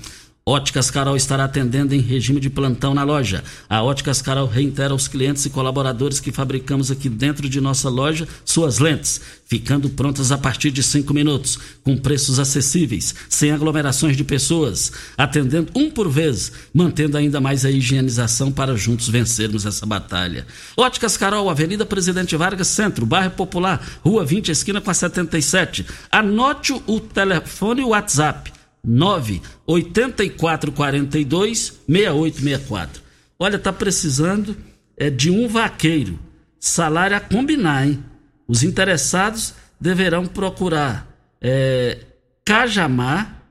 Óticas 0.50 0.90
Carol 0.90 1.16
estará 1.16 1.44
atendendo 1.44 1.94
em 1.94 2.00
regime 2.00 2.40
de 2.40 2.50
plantão 2.50 2.92
na 2.92 3.04
loja. 3.04 3.44
A 3.68 3.84
Óticas 3.84 4.20
Carol 4.20 4.48
reitera 4.48 4.92
aos 4.92 5.06
clientes 5.06 5.46
e 5.46 5.50
colaboradores 5.50 6.18
que 6.18 6.32
fabricamos 6.32 6.90
aqui 6.90 7.08
dentro 7.08 7.48
de 7.48 7.60
nossa 7.60 7.88
loja 7.88 8.26
suas 8.44 8.80
lentes, 8.80 9.20
ficando 9.46 9.88
prontas 9.90 10.32
a 10.32 10.38
partir 10.38 10.72
de 10.72 10.82
cinco 10.82 11.14
minutos, 11.14 11.56
com 11.84 11.96
preços 11.96 12.40
acessíveis, 12.40 13.14
sem 13.28 13.52
aglomerações 13.52 14.16
de 14.16 14.24
pessoas, 14.24 14.90
atendendo 15.16 15.70
um 15.72 15.88
por 15.88 16.10
vez, 16.10 16.50
mantendo 16.74 17.16
ainda 17.16 17.40
mais 17.40 17.64
a 17.64 17.70
higienização 17.70 18.50
para 18.50 18.74
juntos 18.74 19.08
vencermos 19.08 19.64
essa 19.64 19.86
batalha. 19.86 20.44
Óticas 20.76 21.16
Carol, 21.16 21.48
Avenida 21.48 21.86
Presidente 21.86 22.34
Vargas, 22.34 22.66
Centro, 22.66 23.06
Bairro 23.06 23.30
Popular, 23.30 23.80
Rua 24.04 24.24
20, 24.24 24.50
esquina 24.50 24.80
com 24.80 24.90
a 24.90 24.94
77. 24.94 25.86
Anote 26.10 26.72
o 26.88 26.98
telefone 26.98 27.82
e 27.82 27.84
o 27.84 27.90
WhatsApp 27.90 28.58
98442 28.84 31.80
6864. 31.86 33.02
Olha, 33.38 33.58
tá 33.58 33.72
precisando 33.72 34.54
é, 34.96 35.10
de 35.10 35.30
um 35.30 35.46
vaqueiro. 35.48 36.18
Salário 36.58 37.16
a 37.16 37.20
combinar, 37.20 37.86
hein? 37.86 38.04
Os 38.46 38.62
interessados 38.62 39.54
deverão 39.80 40.26
procurar 40.26 41.08
é, 41.40 42.04
Cajamar 42.44 43.42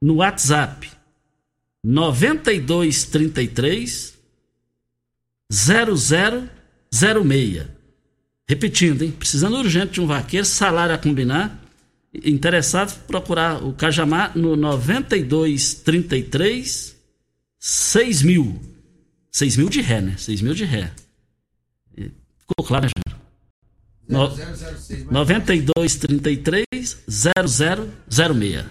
no 0.00 0.14
WhatsApp 0.16 0.90
9233 1.84 4.14
0006. 5.52 7.66
Repetindo, 8.48 9.02
hein? 9.02 9.10
Precisando 9.10 9.56
urgente 9.56 9.94
de 9.94 10.00
um 10.00 10.06
vaqueiro, 10.06 10.46
salário 10.46 10.94
a 10.94 10.98
combinar 10.98 11.63
interessados, 12.22 12.94
procurar 12.94 13.64
o 13.64 13.72
Cajamar 13.72 14.36
no 14.36 14.54
9233 14.56 16.94
6 17.58 18.22
mil. 18.22 18.60
6 19.32 19.56
mil 19.56 19.68
de 19.68 19.80
ré, 19.80 20.00
né? 20.00 20.14
6 20.16 20.42
mil 20.42 20.54
de 20.54 20.64
ré. 20.64 20.92
Ficou 21.96 22.64
claro, 22.64 22.84
né, 22.84 22.90
Júnior? 22.96 23.20
No, 24.06 24.28
9233 25.10 26.98
0006. 27.08 28.64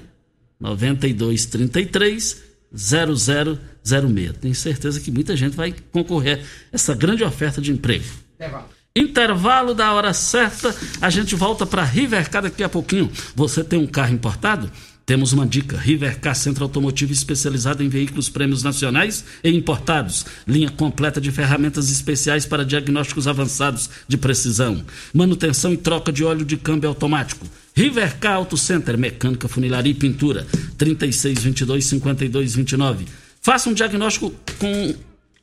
9233 0.59 2.43
0006. 2.73 4.37
Tenho 4.39 4.55
certeza 4.55 4.99
que 4.99 5.11
muita 5.11 5.35
gente 5.35 5.55
vai 5.55 5.73
concorrer 5.91 6.45
a 6.71 6.75
essa 6.75 6.95
grande 6.95 7.23
oferta 7.23 7.59
de 7.59 7.71
emprego. 7.71 8.05
É, 8.39 8.49
Intervalo 8.95 9.73
da 9.73 9.91
hora 9.91 10.13
certa, 10.13 10.75
a 11.01 11.09
gente 11.09 11.35
volta 11.35 11.65
para 11.65 11.83
Rivercar 11.83 12.43
daqui 12.43 12.61
a 12.63 12.69
pouquinho. 12.69 13.11
Você 13.35 13.63
tem 13.63 13.79
um 13.79 13.87
carro 13.87 14.13
importado? 14.13 14.71
Temos 15.03 15.33
uma 15.33 15.47
dica: 15.47 15.75
Rivercar 15.75 16.35
Centro 16.35 16.63
Automotivo 16.63 17.11
especializado 17.11 17.81
em 17.81 17.89
veículos 17.89 18.29
prêmios 18.29 18.61
nacionais 18.61 19.25
e 19.43 19.49
importados. 19.49 20.27
Linha 20.47 20.69
completa 20.69 21.19
de 21.19 21.31
ferramentas 21.31 21.89
especiais 21.89 22.45
para 22.45 22.63
diagnósticos 22.63 23.27
avançados 23.27 23.89
de 24.07 24.15
precisão. 24.15 24.85
Manutenção 25.11 25.73
e 25.73 25.77
troca 25.77 26.11
de 26.11 26.23
óleo 26.23 26.45
de 26.45 26.55
câmbio 26.55 26.87
automático. 26.87 27.47
Rivercar 27.75 28.35
Auto 28.35 28.55
Center, 28.55 28.95
mecânica, 28.95 29.47
funilaria 29.47 29.91
e 29.91 29.95
pintura. 29.95 30.45
3622 30.77 31.83
5229. 31.83 33.07
Faça 33.41 33.71
um 33.71 33.73
diagnóstico 33.73 34.31
com 34.59 34.93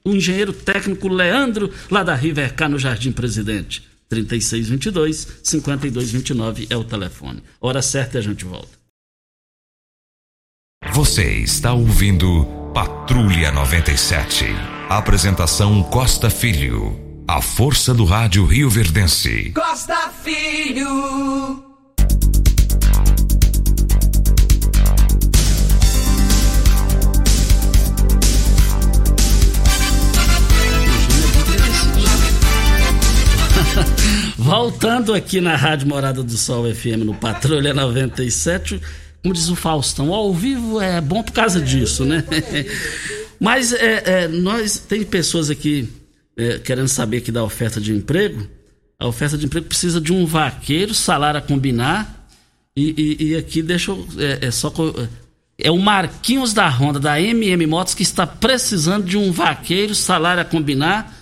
o 0.04 0.14
engenheiro 0.14 0.52
técnico 0.52 1.08
Leandro, 1.08 1.72
lá 1.90 2.02
da 2.02 2.14
Rivercar, 2.14 2.68
no 2.68 2.78
Jardim 2.78 3.12
Presidente. 3.12 3.88
3622 4.08 5.40
5229 5.44 6.66
é 6.68 6.76
o 6.76 6.84
telefone. 6.84 7.42
Hora 7.60 7.80
certa 7.80 8.18
e 8.18 8.20
a 8.20 8.22
gente 8.22 8.44
volta. 8.44 8.80
Você 10.92 11.34
está 11.34 11.72
ouvindo 11.72 12.44
Patrulha 12.74 13.52
97. 13.52 14.46
Apresentação 14.88 15.82
Costa 15.84 16.28
Filho. 16.28 16.98
A 17.28 17.40
força 17.40 17.94
do 17.94 18.04
rádio 18.04 18.44
Rio 18.44 18.68
Verdense. 18.68 19.52
Costa 19.52 20.10
Filho. 20.24 21.69
Voltando 34.40 35.12
aqui 35.12 35.38
na 35.38 35.54
Rádio 35.54 35.86
Morada 35.86 36.22
do 36.22 36.32
Sol 36.38 36.64
FM 36.74 37.04
no 37.04 37.14
Patrulha 37.14 37.74
97, 37.74 38.80
como 39.22 39.34
diz 39.34 39.50
o 39.50 39.54
Faustão, 39.54 40.14
ao 40.14 40.32
vivo 40.32 40.80
é 40.80 40.98
bom 40.98 41.22
por 41.22 41.32
causa 41.32 41.60
disso, 41.60 42.06
né? 42.06 42.24
Mas 43.38 43.70
é, 43.74 44.02
é, 44.06 44.28
nós 44.28 44.78
tem 44.78 45.04
pessoas 45.04 45.50
aqui 45.50 45.86
é, 46.38 46.58
querendo 46.58 46.88
saber 46.88 47.18
aqui 47.18 47.30
da 47.30 47.44
oferta 47.44 47.78
de 47.78 47.92
emprego. 47.92 48.48
A 48.98 49.06
oferta 49.06 49.36
de 49.36 49.44
emprego 49.44 49.66
precisa 49.66 50.00
de 50.00 50.10
um 50.10 50.24
vaqueiro, 50.24 50.94
salário 50.94 51.36
a 51.36 51.42
combinar. 51.42 52.26
E, 52.74 52.94
e, 53.20 53.26
e 53.32 53.36
aqui 53.36 53.60
deixa 53.60 53.90
eu, 53.90 54.08
é, 54.16 54.46
é 54.46 54.50
só 54.50 54.72
é 55.58 55.70
o 55.70 55.76
Marquinhos 55.76 56.54
da 56.54 56.66
Honda 56.66 56.98
da 56.98 57.20
MM 57.20 57.66
Motos 57.66 57.92
que 57.92 58.02
está 58.02 58.26
precisando 58.26 59.04
de 59.04 59.18
um 59.18 59.30
vaqueiro, 59.30 59.94
salário 59.94 60.40
a 60.40 60.46
combinar 60.46 61.19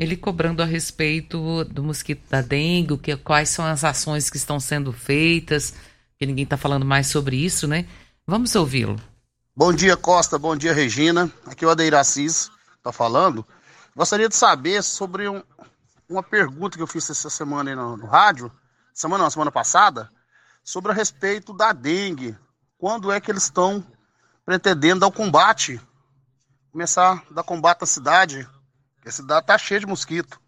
ele 0.00 0.16
cobrando 0.16 0.62
a 0.62 0.64
respeito 0.64 1.62
do 1.64 1.84
mosquito 1.84 2.26
da 2.30 2.40
dengue, 2.40 2.96
que, 2.96 3.14
quais 3.18 3.50
são 3.50 3.66
as 3.66 3.84
ações 3.84 4.30
que 4.30 4.38
estão 4.38 4.58
sendo 4.58 4.94
feitas, 4.94 5.74
que 6.16 6.24
ninguém 6.24 6.44
está 6.44 6.56
falando 6.56 6.86
mais 6.86 7.08
sobre 7.08 7.36
isso, 7.36 7.68
né? 7.68 7.86
Vamos 8.26 8.54
ouvi-lo. 8.56 8.98
Bom 9.54 9.70
dia, 9.74 9.98
Costa. 9.98 10.38
Bom 10.38 10.56
dia, 10.56 10.72
Regina. 10.72 11.30
Aqui 11.44 11.66
é 11.66 11.68
o 11.68 11.70
Adeir 11.70 11.92
Assis, 11.92 12.50
está 12.78 12.90
falando. 12.90 13.44
Gostaria 13.94 14.26
de 14.26 14.34
saber 14.34 14.82
sobre 14.82 15.28
um, 15.28 15.42
uma 16.08 16.22
pergunta 16.22 16.78
que 16.78 16.82
eu 16.82 16.86
fiz 16.86 17.10
essa 17.10 17.28
semana 17.28 17.76
no, 17.76 17.98
no, 17.98 18.06
rádio, 18.06 18.50
semana 18.94 19.24
não, 19.24 19.30
semana 19.30 19.52
passada, 19.52 20.08
sobre 20.64 20.92
a 20.92 20.94
respeito 20.94 21.52
da 21.52 21.74
dengue. 21.74 22.34
Quando 22.78 23.12
é 23.12 23.20
que 23.20 23.30
eles 23.30 23.42
estão 23.42 23.84
pretendendo 24.46 25.00
dar 25.00 25.08
o 25.08 25.12
combate? 25.12 25.78
Começar 26.72 27.22
a 27.30 27.34
dar 27.34 27.42
combate 27.42 27.82
à 27.82 27.86
cidade, 27.86 28.48
a 29.08 29.12
cidade 29.12 29.46
tá 29.46 29.56
cheia 29.56 29.80
de 29.80 29.86
mosquito. 29.86 30.40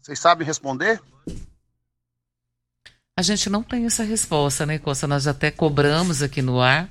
Vocês 0.00 0.18
sabem 0.18 0.46
responder? 0.46 1.00
A 3.16 3.22
gente 3.22 3.50
não 3.50 3.62
tem 3.62 3.84
essa 3.84 4.04
resposta, 4.04 4.64
né, 4.64 4.78
Costa? 4.78 5.06
Nós 5.06 5.26
até 5.26 5.50
cobramos 5.50 6.22
aqui 6.22 6.40
no 6.40 6.60
ar, 6.60 6.88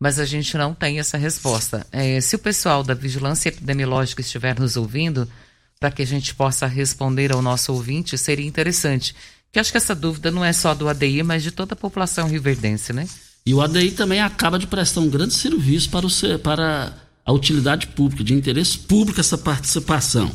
mas 0.00 0.18
a 0.18 0.24
gente 0.24 0.56
não 0.56 0.74
tem 0.74 0.98
essa 0.98 1.18
resposta. 1.18 1.86
É, 1.92 2.20
se 2.20 2.34
o 2.34 2.38
pessoal 2.38 2.82
da 2.82 2.94
Vigilância 2.94 3.50
Epidemiológica 3.50 4.22
estiver 4.22 4.58
nos 4.58 4.76
ouvindo, 4.76 5.30
para 5.78 5.90
que 5.90 6.02
a 6.02 6.06
gente 6.06 6.34
possa 6.34 6.66
responder 6.66 7.32
ao 7.32 7.42
nosso 7.42 7.72
ouvinte, 7.72 8.16
seria 8.16 8.46
interessante. 8.46 9.14
Que 9.52 9.58
acho 9.58 9.70
que 9.70 9.76
essa 9.76 9.94
dúvida 9.94 10.30
não 10.30 10.44
é 10.44 10.52
só 10.52 10.74
do 10.74 10.88
ADI, 10.88 11.22
mas 11.22 11.42
de 11.42 11.50
toda 11.50 11.74
a 11.74 11.76
população 11.76 12.26
riverdense, 12.26 12.92
né? 12.92 13.06
E 13.44 13.54
o 13.54 13.60
ADI 13.60 13.92
também 13.92 14.20
acaba 14.20 14.58
de 14.58 14.66
prestar 14.66 15.00
um 15.00 15.08
grande 15.10 15.34
serviço 15.34 15.90
para, 15.90 16.06
o, 16.06 16.38
para 16.38 16.92
a 17.26 17.32
utilidade 17.32 17.88
pública, 17.88 18.22
de 18.22 18.32
interesse 18.32 18.78
público 18.78 19.18
essa 19.18 19.36
participação. 19.36 20.30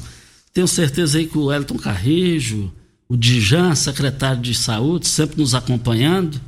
Tenho 0.53 0.67
certeza 0.67 1.17
aí 1.17 1.25
que 1.25 1.37
o 1.37 1.51
Elton 1.51 1.77
Carrejo, 1.77 2.71
o 3.07 3.15
Dijan, 3.15 3.73
secretário 3.73 4.41
de 4.41 4.53
saúde, 4.53 5.07
sempre 5.07 5.39
nos 5.39 5.55
acompanhando. 5.55 6.39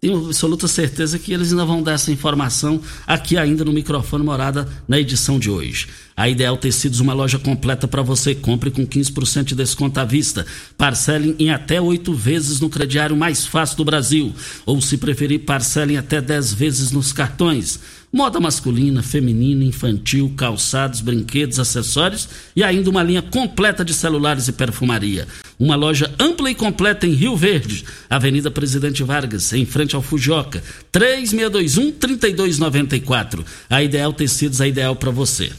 Tenho 0.00 0.26
absoluta 0.26 0.66
certeza 0.66 1.16
que 1.16 1.32
eles 1.32 1.52
ainda 1.52 1.64
vão 1.64 1.80
dar 1.80 1.92
essa 1.92 2.10
informação 2.10 2.80
aqui 3.06 3.36
ainda 3.36 3.64
no 3.64 3.72
microfone 3.72 4.24
morada 4.24 4.68
na 4.88 4.98
edição 4.98 5.38
de 5.38 5.48
hoje. 5.48 5.86
A 6.16 6.28
Ideal 6.28 6.56
Tecidos, 6.56 6.98
uma 6.98 7.14
loja 7.14 7.38
completa 7.38 7.86
para 7.86 8.02
você. 8.02 8.34
Compre 8.34 8.72
com 8.72 8.84
15% 8.84 9.44
de 9.44 9.54
desconto 9.54 10.00
à 10.00 10.04
vista. 10.04 10.44
Parcelem 10.76 11.36
em 11.38 11.52
até 11.52 11.80
oito 11.80 12.12
vezes 12.12 12.58
no 12.58 12.68
crediário 12.68 13.16
mais 13.16 13.46
fácil 13.46 13.76
do 13.76 13.84
Brasil. 13.84 14.34
Ou, 14.66 14.80
se 14.80 14.96
preferir, 14.96 15.44
parcelem 15.44 15.96
até 15.96 16.20
dez 16.20 16.52
vezes 16.52 16.90
nos 16.90 17.12
cartões 17.12 17.78
moda 18.12 18.38
masculina, 18.38 19.02
feminina, 19.02 19.64
infantil, 19.64 20.32
calçados, 20.36 21.00
brinquedos, 21.00 21.58
acessórios 21.58 22.28
e 22.54 22.62
ainda 22.62 22.90
uma 22.90 23.02
linha 23.02 23.22
completa 23.22 23.82
de 23.84 23.94
celulares 23.94 24.46
e 24.48 24.52
perfumaria. 24.52 25.26
uma 25.58 25.76
loja 25.76 26.12
ampla 26.18 26.50
e 26.50 26.54
completa 26.56 27.06
em 27.06 27.12
Rio 27.12 27.36
Verde, 27.36 27.84
Avenida 28.10 28.50
Presidente 28.50 29.04
Vargas, 29.04 29.52
em 29.52 29.64
frente 29.64 29.94
ao 29.94 30.02
Fujioka. 30.02 30.60
3621-3294. 30.92 33.44
A 33.70 33.80
Ideal 33.80 34.12
Tecidos, 34.12 34.60
a 34.60 34.66
ideal 34.66 34.96
para 34.96 35.12
você. 35.12 35.52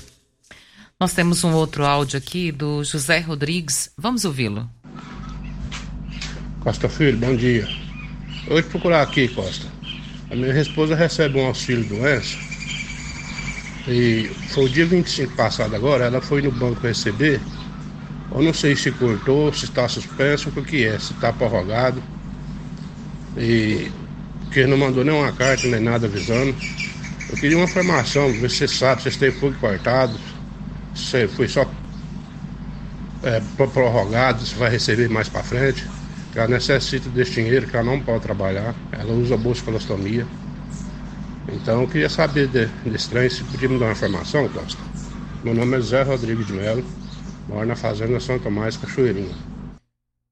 Nós 0.99 1.13
temos 1.13 1.41
um 1.43 1.53
outro 1.53 1.85
áudio 1.85 2.17
aqui 2.17 2.51
do 2.51 2.83
José 2.83 3.19
Rodrigues. 3.19 3.89
Vamos 3.97 4.25
ouvi-lo. 4.25 4.69
Costa 6.59 6.89
Filho, 6.89 7.17
bom 7.17 7.33
dia. 7.35 7.67
Hoje 8.49 8.67
procurar 8.67 9.03
aqui, 9.03 9.29
Costa. 9.29 9.72
A 10.33 10.35
minha 10.35 10.59
esposa 10.59 10.95
recebe 10.95 11.37
um 11.37 11.45
auxílio 11.45 11.83
doença. 11.83 12.35
E 13.87 14.27
foi 14.47 14.63
o 14.63 14.67
dia 14.67 14.83
25 14.83 15.35
passado 15.35 15.75
agora, 15.75 16.05
ela 16.05 16.19
foi 16.21 16.41
no 16.41 16.51
banco 16.51 16.81
receber. 16.87 17.39
Eu 18.33 18.41
não 18.41 18.51
sei 18.51 18.75
se 18.75 18.91
cortou, 18.93 19.53
se 19.53 19.65
está 19.65 19.87
suspenso, 19.87 20.49
o 20.49 20.63
que 20.63 20.85
é, 20.85 20.97
se 20.97 21.13
está 21.13 21.31
prorrogado. 21.31 22.01
E 23.37 23.91
porque 24.45 24.65
não 24.65 24.75
mandou 24.75 25.03
nenhuma 25.03 25.31
carta, 25.33 25.67
nem 25.67 25.79
nada 25.79 26.07
avisando. 26.07 26.55
Eu 27.29 27.37
queria 27.37 27.55
uma 27.55 27.65
informação, 27.65 28.33
ver 28.33 28.49
se 28.49 28.57
você 28.57 28.67
sabe, 28.67 29.03
se 29.03 29.09
esteve 29.09 29.37
foi 29.39 29.53
cortado, 29.53 30.17
se 30.95 31.27
foi 31.27 31.47
só 31.47 31.63
é, 33.21 33.39
prorrogado, 33.67 34.43
se 34.43 34.55
vai 34.55 34.71
receber 34.71 35.09
mais 35.09 35.29
para 35.29 35.43
frente 35.43 35.92
que 36.33 36.39
ela 36.39 36.47
necessita 36.47 37.07
desse 37.09 37.33
dinheiro, 37.33 37.67
que 37.67 37.77
ela 37.77 37.85
não 37.85 38.01
pode 38.01 38.23
trabalhar, 38.23 38.73
ela 38.91 39.13
usa 39.13 39.37
bolsa 39.37 39.63
colostomia. 39.63 40.25
Então 41.47 41.83
eu 41.83 41.87
queria 41.87 42.09
saber 42.09 42.47
de, 42.47 42.65
desse 42.89 43.07
trem, 43.09 43.29
se 43.29 43.43
podia 43.43 43.69
me 43.69 43.77
dar 43.77 43.85
uma 43.85 43.91
informação, 43.91 44.49
Costa. 44.49 44.81
Meu 45.43 45.53
nome 45.53 45.77
é 45.77 45.81
Zé 45.81 46.01
Rodrigues 46.01 46.47
de 46.47 46.53
Melo, 46.53 46.83
moro 47.47 47.67
na 47.67 47.75
Fazenda 47.75 48.19
São 48.19 48.39
Tomás, 48.39 48.75
Cachoeirinha. 48.75 49.35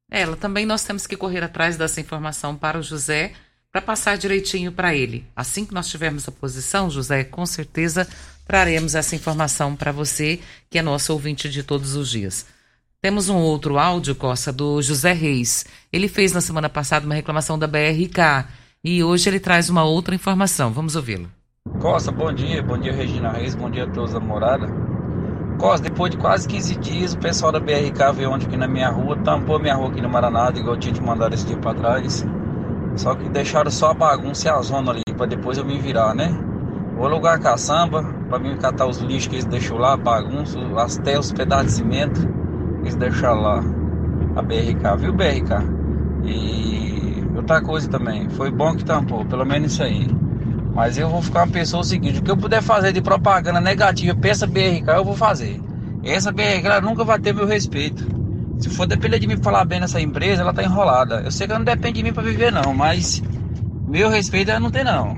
Ela 0.10 0.36
também 0.36 0.66
nós 0.66 0.84
temos 0.84 1.06
que 1.06 1.16
correr 1.16 1.44
atrás 1.44 1.78
dessa 1.78 2.02
informação 2.02 2.56
para 2.58 2.80
o 2.80 2.84
José, 2.84 3.34
para 3.72 3.82
passar 3.82 4.18
direitinho 4.18 4.72
para 4.72 4.96
ele. 4.96 5.24
Assim 5.36 5.66
que 5.66 5.74
nós 5.74 5.88
tivermos 5.88 6.28
a 6.28 6.32
posição, 6.32 6.90
José, 6.90 7.24
com 7.24 7.46
certeza 7.46 8.08
traremos 8.48 8.96
essa 8.96 9.16
informação 9.16 9.76
para 9.76 9.92
você, 9.92 10.40
que 10.70 10.80
é 10.80 10.82
nosso 10.82 11.14
ouvinte 11.14 11.48
de 11.48 11.62
todos 11.62 11.96
os 11.96 12.10
dias. 12.10 12.46
Temos 13.04 13.30
um 13.30 13.38
outro 13.38 13.80
áudio, 13.80 14.14
Costa, 14.14 14.54
do 14.54 14.80
José 14.80 15.12
Reis. 15.12 15.66
Ele 15.92 16.08
fez 16.08 16.34
na 16.34 16.40
semana 16.40 16.70
passada 16.70 17.04
uma 17.04 17.16
reclamação 17.16 17.58
da 17.58 17.66
BRK 17.66 18.46
e 18.84 19.04
hoje 19.04 19.28
ele 19.28 19.40
traz 19.40 19.72
uma 19.72 19.84
outra 19.84 20.14
informação. 20.14 20.72
Vamos 20.72 20.96
ouvi-lo. 20.96 21.28
Costa, 21.80 22.12
bom 22.12 22.32
dia. 22.32 22.62
Bom 22.62 22.78
dia, 22.78 22.94
Regina 22.94 23.32
Reis. 23.32 23.56
Bom 23.56 23.72
dia 23.72 23.86
a 23.86 23.88
todos 23.90 24.14
da 24.14 24.20
morada. 24.20 24.68
Costa, 25.58 25.90
depois 25.90 26.12
de 26.12 26.18
quase 26.18 26.48
15 26.48 26.76
dias, 26.76 27.14
o 27.14 27.18
pessoal 27.18 27.52
da 27.52 27.60
BRK 27.60 28.14
veio 28.14 28.30
ontem 28.30 28.46
aqui 28.46 28.56
na 28.56 28.68
minha 28.68 28.90
rua, 28.90 29.18
tampou 29.18 29.60
minha 29.60 29.74
rua 29.74 29.90
aqui 29.90 30.00
no 30.00 30.08
Maranada, 30.08 30.60
igual 30.60 30.78
tinha 30.78 30.94
te 30.94 31.02
mandado 31.02 31.34
esse 31.34 31.48
dia 31.48 31.58
pra 31.58 31.74
trás. 31.74 32.24
Só 32.96 33.16
que 33.16 33.28
deixaram 33.30 33.72
só 33.72 33.90
a 33.90 33.94
bagunça 33.96 34.48
e 34.48 34.52
a 34.52 34.62
zona 34.62 34.92
ali, 34.92 35.02
pra 35.18 35.26
depois 35.26 35.58
eu 35.58 35.66
me 35.66 35.80
virar, 35.80 36.14
né? 36.14 36.30
Vou 36.96 37.08
alugar 37.08 37.34
a 37.34 37.40
caçamba, 37.40 38.04
pra 38.30 38.38
mim 38.38 38.56
catar 38.58 38.86
os 38.86 39.00
lixos 39.00 39.28
que 39.28 39.36
eles 39.38 39.46
deixou 39.46 39.80
lá, 39.80 39.98
bagunça, 39.98 40.60
até 40.78 41.18
os 41.18 41.32
pedaços 41.32 41.66
de 41.66 41.72
cimento 41.72 42.40
eles 42.82 42.96
deixaram 42.96 43.41
lá 43.41 43.63
a 44.36 44.41
BRK, 44.41 44.98
viu 44.98 45.13
BRK? 45.13 45.82
E 46.26 47.24
outra 47.36 47.62
coisa 47.62 47.88
também, 47.89 48.30
foi 48.30 48.52
bom 48.52 48.76
que 48.76 48.84
tampou, 48.84 49.26
pelo 49.26 49.46
menos 49.46 49.74
isso 49.74 49.84
aí. 49.84 50.08
Mas 50.74 50.98
eu 50.98 51.10
vou 51.10 51.22
ficar 51.22 51.46
uma 51.46 51.52
pessoa 51.52 51.82
o 51.82 51.84
seguinte, 51.84 52.20
o 52.20 52.24
que 52.24 52.32
eu 52.32 52.38
puder 52.38 52.62
fazer 52.62 52.94
de 52.94 53.02
propaganda 53.02 53.60
negativa 53.60 54.15
pra 54.15 54.30
essa 54.30 54.48
BRK, 54.48 54.88
eu 54.96 55.04
vou 55.04 55.15
fazer. 55.15 55.60
Essa 56.04 56.32
BRK 56.32 56.82
nunca 56.82 57.04
vai 57.04 57.20
ter 57.20 57.34
meu 57.34 57.46
respeito. 57.46 58.06
Se 58.60 58.70
for 58.70 58.88
depender 58.88 59.20
de 59.20 59.28
mim 59.28 59.38
falar 59.38 59.65
bem 59.65 59.80
nessa 59.80 60.00
empresa, 60.00 60.41
ela 60.41 60.54
tá 60.54 60.63
enrolada. 60.63 61.22
Eu 61.26 61.32
sei 61.32 61.46
que 61.46 61.54
ela 61.54 61.60
não 61.60 61.65
depende 61.65 61.96
de 61.96 62.04
mim 62.04 62.13
para 62.13 62.24
viver 62.24 62.52
não, 62.52 62.74
mas 62.74 63.22
meu 63.88 64.10
respeito 64.10 64.52
ela 64.52 64.60
não 64.60 64.72
tem 64.72 64.84
não. 64.84 65.17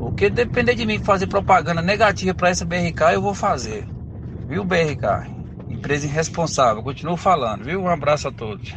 O 0.00 0.12
que 0.12 0.28
depender 0.30 0.74
de 0.74 0.86
mim 0.86 0.98
fazer 0.98 1.26
propaganda 1.26 1.82
negativa 1.82 2.34
para 2.34 2.48
essa 2.48 2.64
BRK, 2.64 3.12
eu 3.12 3.22
vou 3.22 3.34
fazer. 3.34 3.86
Viu, 4.48 4.64
BRK? 4.64 5.39
Empresa 5.80 6.06
irresponsável. 6.06 6.82
Continuo 6.82 7.16
falando, 7.16 7.64
viu? 7.64 7.80
Um 7.80 7.88
abraço 7.88 8.28
a 8.28 8.30
todos. 8.30 8.70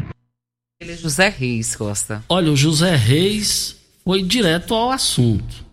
Ele 0.80 0.94
é 0.94 0.96
José 0.96 1.28
Reis, 1.28 1.76
Costa. 1.76 2.24
Olha, 2.30 2.50
o 2.50 2.56
José 2.56 2.96
Reis 2.96 3.76
foi 4.06 4.24
direto 4.24 4.74
ao 4.74 4.90
assunto. 4.90 5.66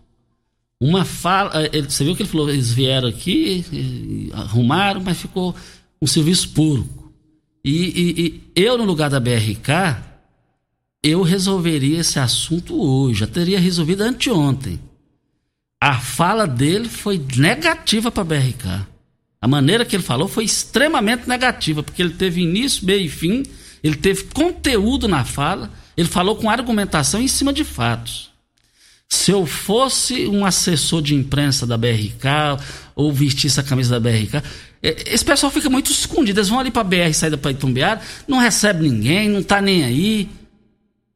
Uma 0.79 1.05
fala. 1.05 1.51
Eh, 1.67 1.81
você 1.83 2.03
viu 2.03 2.15
que 2.17 2.23
ele 2.23 2.29
falou, 2.29 2.49
eles 2.49 2.73
vieram 2.73 3.07
aqui, 3.07 4.29
arrumaram, 4.33 5.01
mas 5.01 5.21
ficou 5.21 5.55
um 6.01 6.07
serviço 6.07 6.49
puro. 6.49 6.85
E, 7.63 7.71
e, 7.71 8.25
e, 8.25 8.41
eu, 8.53 8.77
no 8.77 8.83
lugar 8.83 9.09
da 9.09 9.19
BRK, 9.19 10.03
eu 11.01 11.21
resolveria 11.21 12.01
esse 12.01 12.19
assunto 12.19 12.75
hoje. 12.75 13.21
Já 13.21 13.27
teria 13.27 13.59
resolvido 13.59 14.01
anteontem. 14.01 14.79
A 15.79 15.97
fala 15.97 16.45
dele 16.45 16.89
foi 16.89 17.17
negativa 17.37 18.11
para 18.11 18.21
a 18.21 18.25
BRK. 18.25 18.87
A 19.41 19.47
maneira 19.47 19.83
que 19.83 19.95
ele 19.95 20.03
falou 20.03 20.27
foi 20.27 20.43
extremamente 20.43 21.27
negativa, 21.27 21.81
porque 21.81 22.01
ele 22.01 22.13
teve 22.13 22.41
início, 22.41 22.85
meio 22.85 23.01
e 23.01 23.09
fim, 23.09 23.43
ele 23.83 23.95
teve 23.95 24.25
conteúdo 24.25 25.07
na 25.07 25.25
fala, 25.25 25.71
ele 25.97 26.07
falou 26.07 26.35
com 26.35 26.49
argumentação 26.49 27.19
em 27.19 27.27
cima 27.27 27.51
de 27.51 27.63
fatos. 27.63 28.29
Se 29.09 29.31
eu 29.31 29.45
fosse 29.45 30.27
um 30.27 30.45
assessor 30.45 31.01
de 31.01 31.15
imprensa 31.15 31.65
da 31.65 31.77
BRK 31.77 32.61
ou 32.95 33.11
vestisse 33.11 33.59
a 33.59 33.63
camisa 33.63 33.99
da 33.99 33.99
BRK, 33.99 34.41
esse 34.81 35.25
pessoal 35.25 35.51
fica 35.51 35.69
muito 35.69 35.91
escondido. 35.91 36.39
Eles 36.39 36.49
vão 36.49 36.59
ali 36.59 36.71
para 36.71 36.81
a 36.81 36.85
BR, 36.85 37.13
saída 37.13 37.37
para 37.37 37.51
Itumbiara, 37.51 37.99
não 38.27 38.39
recebe 38.39 38.87
ninguém, 38.87 39.27
não 39.27 39.41
está 39.41 39.59
nem 39.59 39.83
aí. 39.83 40.29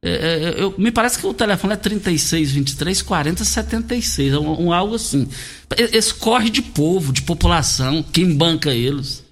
É, 0.08 0.54
é, 0.60 0.62
eu, 0.62 0.76
me 0.78 0.92
parece 0.92 1.18
que 1.18 1.26
o 1.26 1.34
telefone 1.34 1.74
é 1.74 1.78
36 1.78 2.52
23 2.52 3.02
40 3.02 3.44
76, 3.44 4.34
é 4.34 4.38
um, 4.38 4.68
um, 4.68 4.72
algo 4.72 4.94
assim. 4.94 5.28
Esse 5.76 6.14
corre 6.14 6.52
de 6.52 6.62
povo, 6.62 7.12
de 7.12 7.24
população, 7.24 8.04
quem 8.04 8.38
banca 8.38 8.72
eles. 8.72 9.26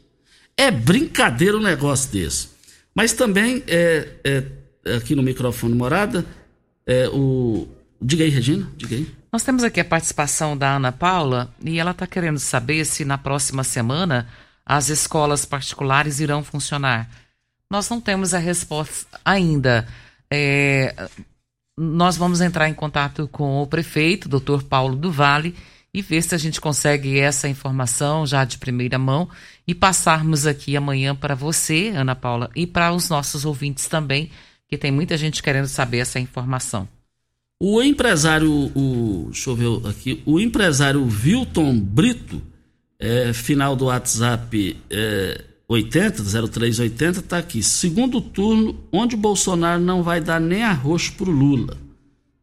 É 0.57 0.71
brincadeira 0.71 1.55
um 1.55 1.61
negócio 1.61 2.11
desse. 2.11 2.49
Mas 2.95 3.13
também, 3.13 3.63
é, 3.67 4.07
é 4.23 4.95
aqui 4.95 5.15
no 5.15 5.21
microfone 5.21 5.75
morada, 5.75 6.25
é, 6.87 7.07
o. 7.09 7.67
Diga 8.01 8.23
aí, 8.23 8.31
Regina, 8.31 8.67
diga 8.75 8.95
aí. 8.95 9.07
Nós 9.31 9.43
temos 9.43 9.63
aqui 9.63 9.79
a 9.79 9.85
participação 9.85 10.57
da 10.57 10.75
Ana 10.75 10.91
Paula 10.91 11.53
e 11.63 11.79
ela 11.79 11.91
está 11.91 12.07
querendo 12.07 12.39
saber 12.39 12.83
se 12.83 13.05
na 13.05 13.17
próxima 13.17 13.63
semana 13.63 14.27
as 14.65 14.89
escolas 14.89 15.45
particulares 15.45 16.19
irão 16.19 16.43
funcionar. 16.43 17.09
Nós 17.69 17.87
não 17.89 18.01
temos 18.01 18.33
a 18.33 18.39
resposta 18.39 19.19
ainda. 19.23 19.87
É, 20.35 20.95
nós 21.77 22.17
vamos 22.17 22.41
entrar 22.41 22.67
em 22.67 22.73
contato 22.73 23.27
com 23.27 23.61
o 23.61 23.67
prefeito, 23.67 24.27
doutor 24.27 24.63
Paulo 24.63 24.95
do 24.95 25.11
Vale, 25.11 25.55
e 25.93 26.01
ver 26.01 26.23
se 26.23 26.33
a 26.33 26.39
gente 26.39 26.59
consegue 26.59 27.19
essa 27.19 27.47
informação 27.47 28.25
já 28.25 28.43
de 28.43 28.57
primeira 28.57 28.97
mão 28.97 29.29
e 29.67 29.75
passarmos 29.75 30.47
aqui 30.47 30.75
amanhã 30.75 31.15
para 31.15 31.35
você, 31.35 31.89
Ana 31.95 32.15
Paula, 32.15 32.49
e 32.55 32.65
para 32.65 32.91
os 32.91 33.09
nossos 33.09 33.45
ouvintes 33.45 33.87
também, 33.87 34.31
que 34.67 34.75
tem 34.75 34.91
muita 34.91 35.15
gente 35.17 35.43
querendo 35.43 35.67
saber 35.67 35.99
essa 35.99 36.19
informação. 36.19 36.89
O 37.59 37.79
empresário, 37.79 38.51
o, 38.75 39.27
deixa 39.29 39.51
eu 39.51 39.55
ver 39.55 39.87
aqui, 39.87 40.23
o 40.25 40.39
empresário 40.39 41.07
Wilton 41.07 41.79
Brito, 41.79 42.41
é, 42.97 43.31
final 43.33 43.75
do 43.75 43.85
WhatsApp 43.85 44.75
é, 44.89 45.43
80, 45.67 46.23
0380, 46.23 47.19
está 47.19 47.37
aqui. 47.37 47.63
Segundo 47.63 48.19
turno, 48.21 48.79
onde 48.91 49.15
Bolsonaro 49.15 49.81
não 49.81 50.03
vai 50.03 50.21
dar 50.21 50.39
nem 50.39 50.63
arroxo 50.63 51.13
para 51.13 51.29
o 51.29 51.33
Lula. 51.33 51.77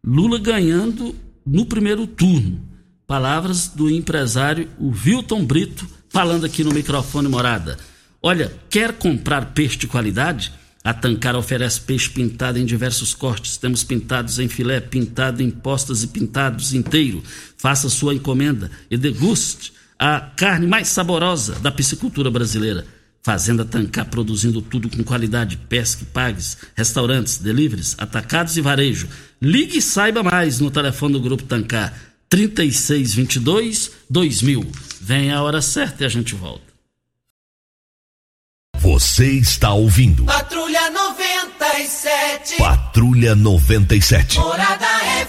Lula 0.05 0.39
ganhando 0.39 1.15
no 1.47 1.67
primeiro 1.67 2.07
turno. 2.07 2.61
Palavras 3.07 3.69
do 3.69 3.91
empresário 3.91 4.69
o 4.79 4.91
Wilton 4.91 5.45
Brito, 5.45 5.87
falando 6.09 6.47
aqui 6.47 6.65
no 6.65 6.73
microfone 6.73 7.29
morada. 7.29 7.77
Olha, 8.23 8.53
quer 8.69 8.93
comprar 8.93 9.53
peixe 9.53 9.77
de 9.77 9.87
qualidade? 9.87 10.53
A 10.83 10.95
Tancar 10.95 11.37
oferece 11.37 11.81
peixe 11.81 12.09
pintado 12.09 12.59
em 12.59 12.65
diversos 12.65 13.13
cortes. 13.13 13.59
Temos 13.59 13.85
pintados 13.85 14.39
em 14.39 14.49
filé, 14.49 14.81
pintado 14.81 15.43
em 15.43 15.51
postas 15.51 16.03
e 16.03 16.07
pintados 16.07 16.73
inteiro. 16.73 17.23
Faça 17.59 17.91
sua 17.91 18.15
encomenda 18.15 18.71
e 18.91 18.97
deguste 18.97 19.73
a 19.99 20.21
carne 20.21 20.67
mais 20.67 20.89
saborosa 20.89 21.57
da 21.57 21.71
piscicultura 21.71 22.31
brasileira. 22.31 22.87
Fazenda 23.23 23.65
Tancar 23.65 24.07
produzindo 24.07 24.63
tudo 24.63 24.89
com 24.89 25.05
qualidade, 25.05 25.57
pesque, 25.57 26.05
pagues, 26.07 26.57
restaurantes, 26.75 27.39
deliveries, 27.39 27.95
atacados 27.99 28.57
e 28.57 28.61
varejo. 28.63 29.09
Ligue 29.41 29.79
e 29.79 29.83
saiba 29.83 30.23
mais 30.23 30.59
no 30.59 30.71
telefone 30.71 31.13
do 31.15 31.21
Grupo 31.21 31.43
Tancar 31.45 31.95
3622 32.29 33.91
2000. 34.09 34.67
Vem 35.01 35.33
a 35.33 35.43
hora 35.43 35.61
certa 35.61 36.03
e 36.03 36.07
a 36.07 36.09
gente 36.09 36.35
volta. 36.35 36.71
Você 38.79 39.33
está 39.33 39.75
ouvindo 39.75 40.25
Patrulha 40.25 40.91
97. 40.91 42.57
Patrulha 42.57 43.35
97. 43.35 44.39
Morada 44.39 44.87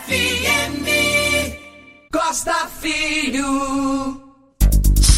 FM. 0.08 0.88
Costa 2.10 2.70
Filho. 2.80 4.31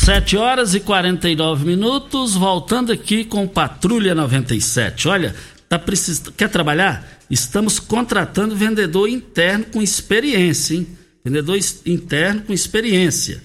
7 0.04 0.36
horas 0.36 0.76
e 0.76 0.82
49 0.82 1.66
minutos, 1.66 2.36
voltando 2.36 2.92
aqui 2.92 3.24
com 3.24 3.48
Patrulha 3.48 4.14
97. 4.14 5.08
Olha, 5.08 5.34
Tá 5.74 5.80
precis... 5.80 6.22
Quer 6.38 6.50
trabalhar? 6.50 7.20
Estamos 7.32 7.80
contratando 7.80 8.56
vendedor 8.56 9.10
interno 9.10 9.66
com 9.66 9.82
experiência, 9.82 10.76
hein? 10.76 10.88
Vendedor 11.26 11.58
interno 11.84 12.44
com 12.44 12.54
experiência. 12.54 13.42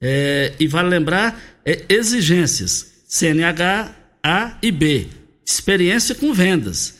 É, 0.00 0.54
e 0.58 0.66
vale 0.66 0.88
lembrar, 0.88 1.38
é, 1.66 1.84
exigências: 1.86 3.02
CNH, 3.06 3.94
A 4.22 4.56
e 4.62 4.72
B. 4.72 5.08
Experiência 5.44 6.14
com 6.14 6.32
vendas. 6.32 6.94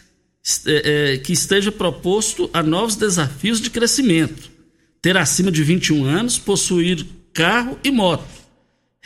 É, 0.67 1.15
é, 1.15 1.17
que 1.17 1.33
esteja 1.33 1.73
proposto 1.73 2.51
a 2.53 2.63
novos 2.63 2.97
desafios 2.97 3.63
de 3.63 3.71
crescimento. 3.71 4.51
Ter 5.01 5.17
acima 5.17 5.51
de 5.51 5.65
21 5.65 6.05
anos, 6.05 6.39
possuir 6.39 7.07
carro 7.33 7.79
e 7.83 7.91
moto. 7.91 8.36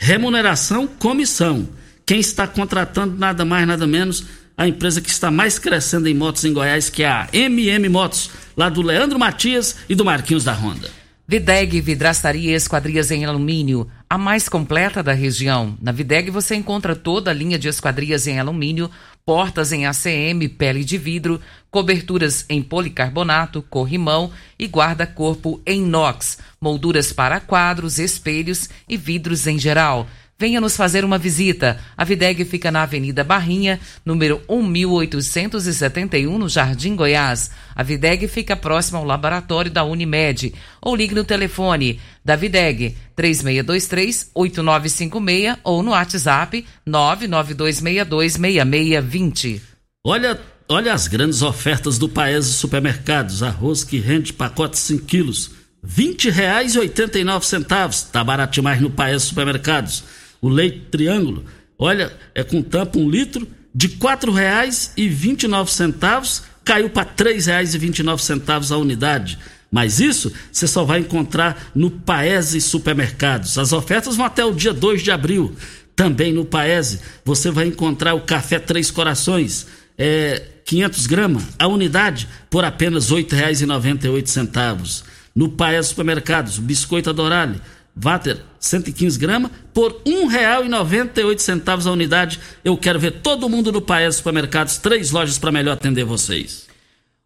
Remuneração, 0.03 0.87
comissão. 0.87 1.69
Quem 2.07 2.19
está 2.19 2.47
contratando 2.47 3.19
nada 3.19 3.45
mais, 3.45 3.67
nada 3.67 3.85
menos 3.85 4.25
a 4.57 4.67
empresa 4.67 4.99
que 4.99 5.11
está 5.11 5.29
mais 5.29 5.59
crescendo 5.59 6.09
em 6.09 6.13
motos 6.15 6.43
em 6.43 6.51
Goiás, 6.51 6.89
que 6.89 7.03
é 7.03 7.07
a 7.07 7.29
MM 7.31 7.87
Motos, 7.87 8.31
lá 8.57 8.67
do 8.67 8.81
Leandro 8.81 9.19
Matias 9.19 9.75
e 9.87 9.93
do 9.93 10.03
Marquinhos 10.03 10.43
da 10.43 10.53
Honda. 10.53 10.89
Videg 11.27 11.79
Vidraçaria 11.79 12.49
e 12.49 12.55
Esquadrias 12.55 13.11
em 13.11 13.25
Alumínio, 13.25 13.87
a 14.09 14.17
mais 14.17 14.49
completa 14.49 15.03
da 15.03 15.13
região. 15.13 15.77
Na 15.79 15.91
Videg 15.91 16.31
você 16.31 16.55
encontra 16.55 16.95
toda 16.95 17.29
a 17.29 17.33
linha 17.33 17.59
de 17.59 17.67
esquadrias 17.67 18.25
em 18.25 18.39
alumínio, 18.39 18.89
portas 19.25 19.71
em 19.71 19.85
ACM, 19.85 20.47
pele 20.57 20.83
de 20.83 20.97
vidro, 20.97 21.39
coberturas 21.69 22.45
em 22.49 22.61
policarbonato, 22.61 23.61
corrimão 23.61 24.31
e 24.59 24.65
guarda-corpo 24.65 25.61
em 25.65 25.83
inox, 25.83 26.37
molduras 26.59 27.13
para 27.13 27.39
quadros, 27.39 27.99
espelhos 27.99 28.69
e 28.87 28.97
vidros 28.97 29.47
em 29.47 29.57
geral. 29.57 30.07
Venha 30.41 30.59
nos 30.59 30.75
fazer 30.75 31.05
uma 31.05 31.19
visita. 31.19 31.77
A 31.95 32.03
Videg 32.03 32.43
fica 32.45 32.71
na 32.71 32.81
Avenida 32.81 33.23
Barrinha, 33.23 33.79
número 34.03 34.41
1871, 34.49 36.35
no 36.35 36.49
Jardim 36.49 36.95
Goiás. 36.95 37.51
A 37.75 37.83
Videg 37.83 38.27
fica 38.27 38.55
próxima 38.55 38.97
ao 38.97 39.05
laboratório 39.05 39.69
da 39.69 39.83
Unimed. 39.83 40.51
Ou 40.81 40.95
ligue 40.95 41.13
no 41.13 41.23
telefone 41.23 41.99
da 42.25 42.35
Videg 42.35 42.97
3623-8956 43.15 45.59
ou 45.63 45.83
no 45.83 45.91
WhatsApp 45.91 46.65
992626620. 46.89 49.61
Olha, 50.03 50.41
olha 50.67 50.91
as 50.91 51.07
grandes 51.07 51.43
ofertas 51.43 51.99
do 51.99 52.09
Paese 52.09 52.53
Supermercados. 52.53 53.43
Arroz 53.43 53.83
que 53.83 53.99
rende 53.99 54.33
pacote 54.33 54.79
5 54.79 55.05
quilos. 55.05 55.51
R$ 55.83 56.15
20,89. 56.15 58.09
Tá 58.11 58.23
barato 58.23 58.53
demais 58.53 58.81
no 58.81 58.89
Paese 58.89 59.27
Supermercados 59.27 60.03
o 60.41 60.49
leite 60.49 60.87
triângulo, 60.89 61.45
olha, 61.77 62.11
é 62.33 62.43
com 62.43 62.61
tampa 62.61 62.97
um 62.97 63.09
litro, 63.09 63.45
de 63.73 63.87
R$ 63.87 63.95
4,29 63.95 66.43
caiu 66.63 66.89
para 66.89 67.03
R$ 67.03 67.09
3,29 67.15 68.71
a 68.71 68.77
unidade. 68.77 69.37
Mas 69.71 69.99
isso 70.01 70.33
você 70.51 70.67
só 70.67 70.83
vai 70.83 70.99
encontrar 70.99 71.71
no 71.73 71.89
Paese 71.89 72.59
Supermercados. 72.59 73.57
As 73.57 73.71
ofertas 73.71 74.17
vão 74.17 74.25
até 74.25 74.43
o 74.43 74.53
dia 74.53 74.73
2 74.73 75.01
de 75.01 75.11
abril. 75.11 75.55
Também 75.95 76.33
no 76.33 76.43
Paese 76.43 76.99
você 77.23 77.49
vai 77.49 77.67
encontrar 77.67 78.13
o 78.13 78.21
café 78.21 78.59
Três 78.59 78.91
Corações, 78.91 79.65
é, 79.97 80.43
500 80.65 81.07
gramas, 81.07 81.43
a 81.57 81.67
unidade 81.67 82.27
por 82.49 82.65
apenas 82.65 83.09
R$ 83.09 83.23
8,98. 83.23 85.03
No 85.33 85.47
Paese 85.49 85.87
Supermercados, 85.89 86.57
o 86.57 86.61
biscoito 86.61 87.09
Adorale, 87.09 87.61
Vater 87.95 88.41
115 88.59 89.19
gramas 89.19 89.51
por 89.73 90.01
R$ 90.05 90.27
1,98 90.27 91.85
a 91.85 91.91
unidade. 91.91 92.39
Eu 92.63 92.77
quero 92.77 92.99
ver 92.99 93.21
todo 93.21 93.49
mundo 93.49 93.71
no 93.71 93.81
Paes 93.81 94.15
Supermercados, 94.15 94.77
três 94.77 95.11
lojas 95.11 95.37
para 95.37 95.51
melhor 95.51 95.73
atender 95.73 96.03
vocês. 96.03 96.71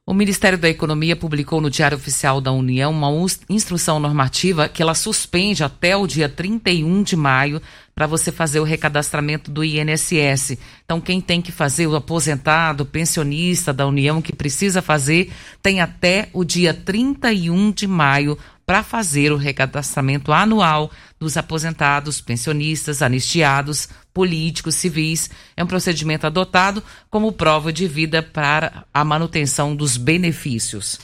O 0.07 0.13
Ministério 0.13 0.55
da 0.55 0.69
Economia 0.69 1.15
publicou 1.15 1.59
no 1.59 1.67
Diário 1.67 1.97
Oficial 1.97 2.39
da 2.39 2.51
União 2.51 2.91
uma 2.91 3.09
instrução 3.49 3.99
normativa 3.99 4.69
que 4.69 4.83
ela 4.83 4.93
suspende 4.93 5.63
até 5.63 5.97
o 5.97 6.05
dia 6.05 6.29
31 6.29 7.01
de 7.01 7.15
maio 7.15 7.59
para 7.95 8.05
você 8.05 8.31
fazer 8.31 8.59
o 8.59 8.63
recadastramento 8.63 9.49
do 9.49 9.63
INSS. 9.63 10.59
Então, 10.83 11.01
quem 11.01 11.19
tem 11.19 11.41
que 11.41 11.51
fazer, 11.51 11.87
o 11.87 11.95
aposentado, 11.95 12.83
o 12.83 12.85
pensionista 12.85 13.73
da 13.73 13.87
União 13.87 14.21
que 14.21 14.31
precisa 14.31 14.79
fazer, 14.79 15.31
tem 15.63 15.81
até 15.81 16.29
o 16.33 16.43
dia 16.43 16.71
31 16.71 17.71
de 17.71 17.87
maio 17.87 18.37
para 18.65 18.83
fazer 18.83 19.31
o 19.31 19.37
recadastramento 19.37 20.31
anual 20.31 20.91
dos 21.19 21.37
aposentados, 21.37 22.19
pensionistas, 22.19 23.01
anistiados, 23.01 23.87
políticos, 24.13 24.75
civis. 24.75 25.29
É 25.55 25.63
um 25.63 25.67
procedimento 25.67 26.25
adotado 26.25 26.81
como 27.09 27.31
prova 27.31 27.71
de 27.71 27.87
vida 27.87 28.23
para 28.23 28.85
a 28.93 29.03
manutenção 29.03 29.75
dos 29.75 29.97
benefícios. 29.97 30.99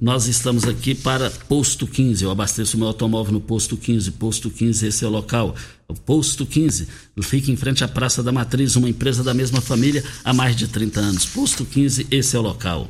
Nós 0.00 0.26
estamos 0.26 0.64
aqui 0.64 0.94
para 0.94 1.30
Posto 1.30 1.86
15. 1.86 2.24
Eu 2.24 2.30
abasteço 2.30 2.78
meu 2.78 2.88
automóvel 2.88 3.32
no 3.32 3.40
Posto 3.40 3.76
15. 3.76 4.12
Posto 4.12 4.50
15, 4.50 4.86
esse 4.86 5.04
é 5.04 5.08
o 5.08 5.10
local. 5.10 5.54
O 5.86 5.94
Posto 5.94 6.46
15 6.46 6.88
fica 7.22 7.50
em 7.50 7.56
frente 7.56 7.84
à 7.84 7.88
Praça 7.88 8.22
da 8.22 8.32
Matriz, 8.32 8.76
uma 8.76 8.88
empresa 8.88 9.22
da 9.22 9.34
mesma 9.34 9.60
família 9.60 10.02
há 10.24 10.32
mais 10.32 10.56
de 10.56 10.66
30 10.66 11.00
anos. 11.00 11.26
Posto 11.26 11.64
15, 11.64 12.06
esse 12.10 12.36
é 12.36 12.38
o 12.38 12.42
local. 12.42 12.88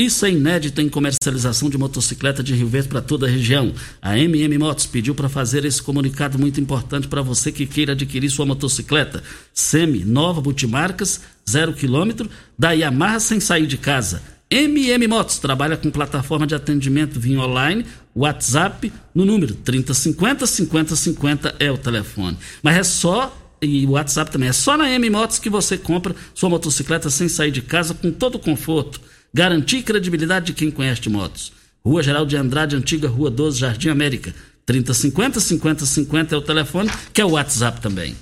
Isso 0.00 0.24
é 0.24 0.30
inédito 0.30 0.80
em 0.80 0.88
comercialização 0.88 1.68
de 1.68 1.76
motocicleta 1.76 2.42
de 2.42 2.54
Rio 2.54 2.68
Verde 2.68 2.88
para 2.88 3.02
toda 3.02 3.26
a 3.26 3.28
região. 3.28 3.70
A 4.00 4.18
MM 4.18 4.56
Motos 4.56 4.86
pediu 4.86 5.14
para 5.14 5.28
fazer 5.28 5.66
esse 5.66 5.82
comunicado 5.82 6.38
muito 6.38 6.58
importante 6.58 7.06
para 7.06 7.20
você 7.20 7.52
que 7.52 7.66
queira 7.66 7.92
adquirir 7.92 8.30
sua 8.30 8.46
motocicleta 8.46 9.22
semi 9.52 10.02
nova 10.02 10.40
multimarcas, 10.40 11.20
zero 11.46 11.74
quilômetro, 11.74 12.30
da 12.58 12.72
Yamaha 12.72 13.20
sem 13.20 13.40
sair 13.40 13.66
de 13.66 13.76
casa. 13.76 14.22
MM 14.50 15.06
Motos 15.06 15.38
trabalha 15.38 15.76
com 15.76 15.90
plataforma 15.90 16.46
de 16.46 16.54
atendimento 16.54 17.20
via 17.20 17.38
online, 17.38 17.84
WhatsApp, 18.16 18.90
no 19.14 19.26
número 19.26 19.54
3050 19.54 20.46
5050 20.46 21.56
é 21.58 21.70
o 21.70 21.76
telefone. 21.76 22.38
Mas 22.62 22.78
é 22.78 22.84
só 22.84 23.36
e 23.60 23.84
o 23.84 23.90
WhatsApp 23.90 24.30
também. 24.30 24.48
É 24.48 24.54
só 24.54 24.78
na 24.78 24.90
M 24.90 25.10
Motos 25.10 25.38
que 25.38 25.50
você 25.50 25.76
compra 25.76 26.16
sua 26.34 26.48
motocicleta 26.48 27.10
sem 27.10 27.28
sair 27.28 27.50
de 27.50 27.60
casa 27.60 27.92
com 27.92 28.10
todo 28.10 28.38
conforto 28.38 28.98
Garantir 29.32 29.82
credibilidade 29.82 30.46
de 30.46 30.52
quem 30.54 30.72
conhece 30.72 31.02
de 31.02 31.08
motos. 31.08 31.52
Rua 31.84 32.02
Geral 32.02 32.26
de 32.26 32.36
Andrade, 32.36 32.74
antiga 32.74 33.08
Rua 33.08 33.30
12, 33.30 33.60
Jardim 33.60 33.88
América. 33.88 34.34
3050 34.66 35.38
5050 35.38 36.34
é 36.34 36.38
o 36.38 36.42
telefone, 36.42 36.90
que 37.12 37.20
é 37.20 37.24
o 37.24 37.30
WhatsApp 37.30 37.80
também. 37.80 38.16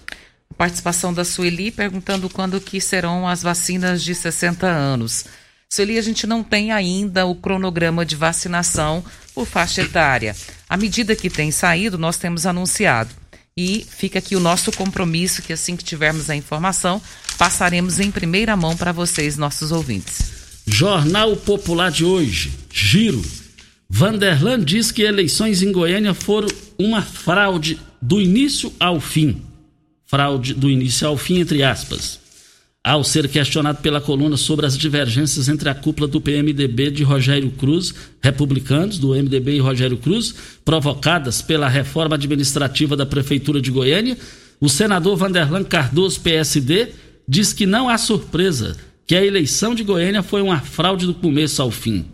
Participação 0.56 1.12
da 1.14 1.24
Sueli 1.24 1.70
perguntando 1.70 2.28
quando 2.28 2.60
que 2.60 2.80
serão 2.80 3.26
as 3.26 3.42
vacinas 3.42 4.02
de 4.02 4.14
60 4.14 4.66
anos. 4.66 5.24
Sueli, 5.70 5.98
a 5.98 6.02
gente 6.02 6.26
não 6.26 6.42
tem 6.42 6.72
ainda 6.72 7.24
o 7.24 7.34
cronograma 7.34 8.04
de 8.04 8.14
vacinação 8.14 9.02
por 9.34 9.46
faixa 9.46 9.82
etária. 9.82 10.36
À 10.68 10.76
medida 10.76 11.16
que 11.16 11.30
tem 11.30 11.50
saído, 11.50 11.96
nós 11.96 12.18
temos 12.18 12.44
anunciado. 12.44 13.10
E 13.56 13.84
fica 13.88 14.18
aqui 14.18 14.36
o 14.36 14.40
nosso 14.40 14.70
compromisso 14.72 15.42
que 15.42 15.52
assim 15.54 15.74
que 15.74 15.84
tivermos 15.84 16.28
a 16.28 16.36
informação, 16.36 17.00
passaremos 17.38 17.98
em 17.98 18.10
primeira 18.10 18.56
mão 18.56 18.76
para 18.76 18.92
vocês, 18.92 19.36
nossos 19.36 19.72
ouvintes. 19.72 20.37
Jornal 20.70 21.34
Popular 21.34 21.90
de 21.90 22.04
hoje, 22.04 22.52
Giro. 22.72 23.22
Vanderlan 23.88 24.60
diz 24.60 24.92
que 24.92 25.02
eleições 25.02 25.62
em 25.62 25.72
Goiânia 25.72 26.14
foram 26.14 26.48
uma 26.78 27.02
fraude 27.02 27.78
do 28.00 28.20
início 28.20 28.72
ao 28.78 29.00
fim. 29.00 29.42
Fraude 30.06 30.54
do 30.54 30.70
início 30.70 31.08
ao 31.08 31.16
fim, 31.16 31.40
entre 31.40 31.62
aspas. 31.62 32.20
Ao 32.84 33.02
ser 33.02 33.28
questionado 33.28 33.80
pela 33.80 34.00
coluna 34.00 34.36
sobre 34.36 34.66
as 34.66 34.76
divergências 34.76 35.48
entre 35.48 35.68
a 35.68 35.74
cúpula 35.74 36.06
do 36.06 36.20
PMDB 36.20 36.90
de 36.90 37.02
Rogério 37.02 37.50
Cruz, 37.50 37.94
republicanos 38.20 38.98
do 38.98 39.14
MDB 39.14 39.56
e 39.56 39.60
Rogério 39.60 39.96
Cruz, 39.96 40.34
provocadas 40.64 41.42
pela 41.42 41.68
reforma 41.68 42.14
administrativa 42.14 42.96
da 42.96 43.06
Prefeitura 43.06 43.60
de 43.60 43.70
Goiânia, 43.70 44.16
o 44.60 44.68
senador 44.68 45.16
Vanderlan 45.16 45.64
Cardoso, 45.64 46.20
PSD, 46.20 46.88
diz 47.26 47.52
que 47.52 47.66
não 47.66 47.88
há 47.88 47.98
surpresa 47.98 48.76
que 49.08 49.16
a 49.16 49.24
eleição 49.24 49.74
de 49.74 49.82
Goiânia 49.82 50.22
foi 50.22 50.42
uma 50.42 50.60
fraude 50.60 51.06
do 51.06 51.14
começo 51.14 51.62
ao 51.62 51.70
fim. 51.70 52.04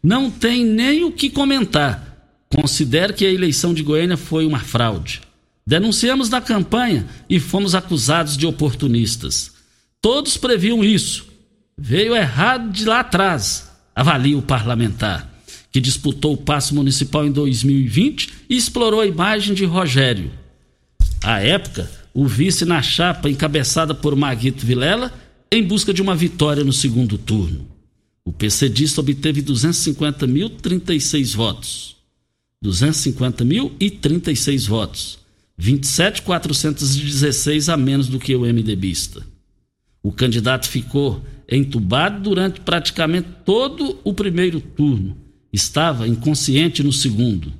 Não 0.00 0.30
tem 0.30 0.64
nem 0.64 1.02
o 1.02 1.10
que 1.10 1.28
comentar. 1.28 2.32
Considero 2.48 3.12
que 3.12 3.26
a 3.26 3.32
eleição 3.32 3.74
de 3.74 3.82
Goiânia 3.82 4.16
foi 4.16 4.46
uma 4.46 4.60
fraude. 4.60 5.20
Denunciamos 5.66 6.30
na 6.30 6.40
campanha 6.40 7.06
e 7.28 7.40
fomos 7.40 7.74
acusados 7.74 8.36
de 8.36 8.46
oportunistas. 8.46 9.50
Todos 10.00 10.36
previam 10.36 10.84
isso. 10.84 11.26
Veio 11.76 12.14
errado 12.14 12.70
de 12.70 12.84
lá 12.84 13.00
atrás, 13.00 13.68
avalia 13.92 14.38
o 14.38 14.42
parlamentar, 14.42 15.28
que 15.72 15.80
disputou 15.80 16.34
o 16.34 16.38
passo 16.38 16.72
municipal 16.72 17.26
em 17.26 17.32
2020 17.32 18.32
e 18.48 18.56
explorou 18.56 19.00
a 19.00 19.06
imagem 19.06 19.54
de 19.54 19.64
Rogério. 19.64 20.30
À 21.20 21.40
época, 21.40 21.90
o 22.12 22.28
vice 22.28 22.64
na 22.64 22.80
chapa 22.80 23.28
encabeçada 23.28 23.92
por 23.92 24.14
Maguito 24.14 24.64
Vilela 24.64 25.23
em 25.56 25.62
busca 25.62 25.94
de 25.94 26.02
uma 26.02 26.16
vitória 26.16 26.64
no 26.64 26.72
segundo 26.72 27.16
turno. 27.16 27.68
O 28.24 28.32
PCdista 28.32 29.00
obteve 29.00 29.40
250.036 29.42 31.36
votos. 31.36 31.94
250.036 32.64 34.66
votos. 34.66 35.20
27.416 35.60 37.72
a 37.72 37.76
menos 37.76 38.08
do 38.08 38.18
que 38.18 38.34
o 38.34 38.40
MDBista. 38.40 39.24
O 40.02 40.10
candidato 40.10 40.68
ficou 40.68 41.24
entubado 41.48 42.20
durante 42.22 42.58
praticamente 42.60 43.28
todo 43.44 44.00
o 44.02 44.12
primeiro 44.12 44.60
turno. 44.60 45.16
Estava 45.52 46.08
inconsciente 46.08 46.82
no 46.82 46.92
segundo. 46.92 47.52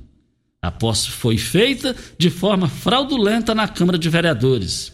A 0.61 0.69
posse 0.69 1.09
foi 1.11 1.37
feita 1.37 1.95
de 2.17 2.29
forma 2.29 2.67
fraudulenta 2.67 3.55
na 3.55 3.65
Câmara 3.67 3.97
de 3.97 4.09
Vereadores 4.09 4.91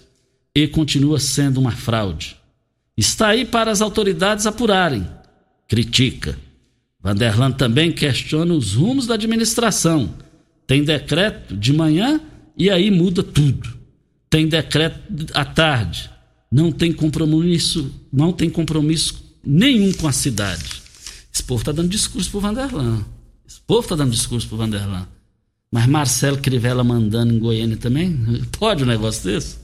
e 0.56 0.68
continua 0.68 1.20
sendo 1.20 1.60
uma 1.60 1.72
fraude. 1.72 2.40
Está 2.98 3.30
aí 3.30 3.46
para 3.46 3.72
as 3.72 3.82
autoridades 3.82 4.46
apurarem. 4.46 5.08
Critica. 5.68 6.38
Vanderlan 7.02 7.52
também 7.52 7.92
questiona 7.92 8.54
os 8.54 8.74
rumos 8.74 9.08
da 9.08 9.16
administração. 9.16 10.14
Tem 10.68 10.84
decreto 10.84 11.56
de 11.56 11.74
manhã 11.74 12.22
e 12.58 12.70
aí 12.70 12.92
muda 12.92 13.24
tudo. 13.24 13.70
Tem 14.30 14.48
decreto 14.48 15.02
à 15.34 15.44
tarde. 15.44 16.10
Não 16.52 16.72
tem 16.72 16.92
compromisso, 16.92 17.92
não 18.12 18.32
tem 18.32 18.50
compromisso 18.50 19.24
nenhum 19.46 19.92
com 19.94 20.08
a 20.08 20.12
cidade. 20.12 20.82
Esse 21.34 21.44
povo 21.44 21.62
está 21.62 21.72
dando 21.72 21.90
discurso 21.90 22.30
pro 22.30 22.40
Vanderlan. 22.42 23.06
Esse 23.48 23.62
povo 23.62 23.82
está 23.82 23.96
dando 23.96 24.12
discurso 24.12 24.48
pro 24.48 24.58
Vanderlan. 24.58 25.08
Mas 25.72 25.88
Marcelo 25.88 26.38
Crivella 26.38 26.84
mandando 26.84 27.34
em 27.34 27.40
Goiânia 27.40 27.78
também? 27.78 28.18
Pode 28.60 28.84
um 28.84 28.88
negócio 28.88 29.24
desse? 29.24 29.58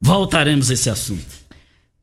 Voltaremos 0.00 0.68
a 0.70 0.74
esse 0.74 0.90
assunto. 0.90 1.41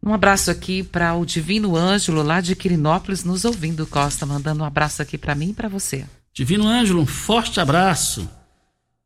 Um 0.01 0.13
abraço 0.13 0.49
aqui 0.49 0.81
para 0.81 1.13
o 1.13 1.25
Divino 1.25 1.75
Ângelo, 1.75 2.23
lá 2.23 2.39
de 2.39 2.55
Quirinópolis, 2.55 3.23
nos 3.23 3.43
ouvindo, 3.43 3.85
Costa, 3.85 4.25
mandando 4.25 4.63
um 4.63 4.65
abraço 4.65 5.01
aqui 5.01 5.17
para 5.17 5.35
mim 5.35 5.49
e 5.49 5.53
para 5.53 5.67
você. 5.67 6.05
Divino 6.33 6.67
Ângelo, 6.67 7.01
um 7.01 7.05
forte 7.05 7.59
abraço. 7.59 8.29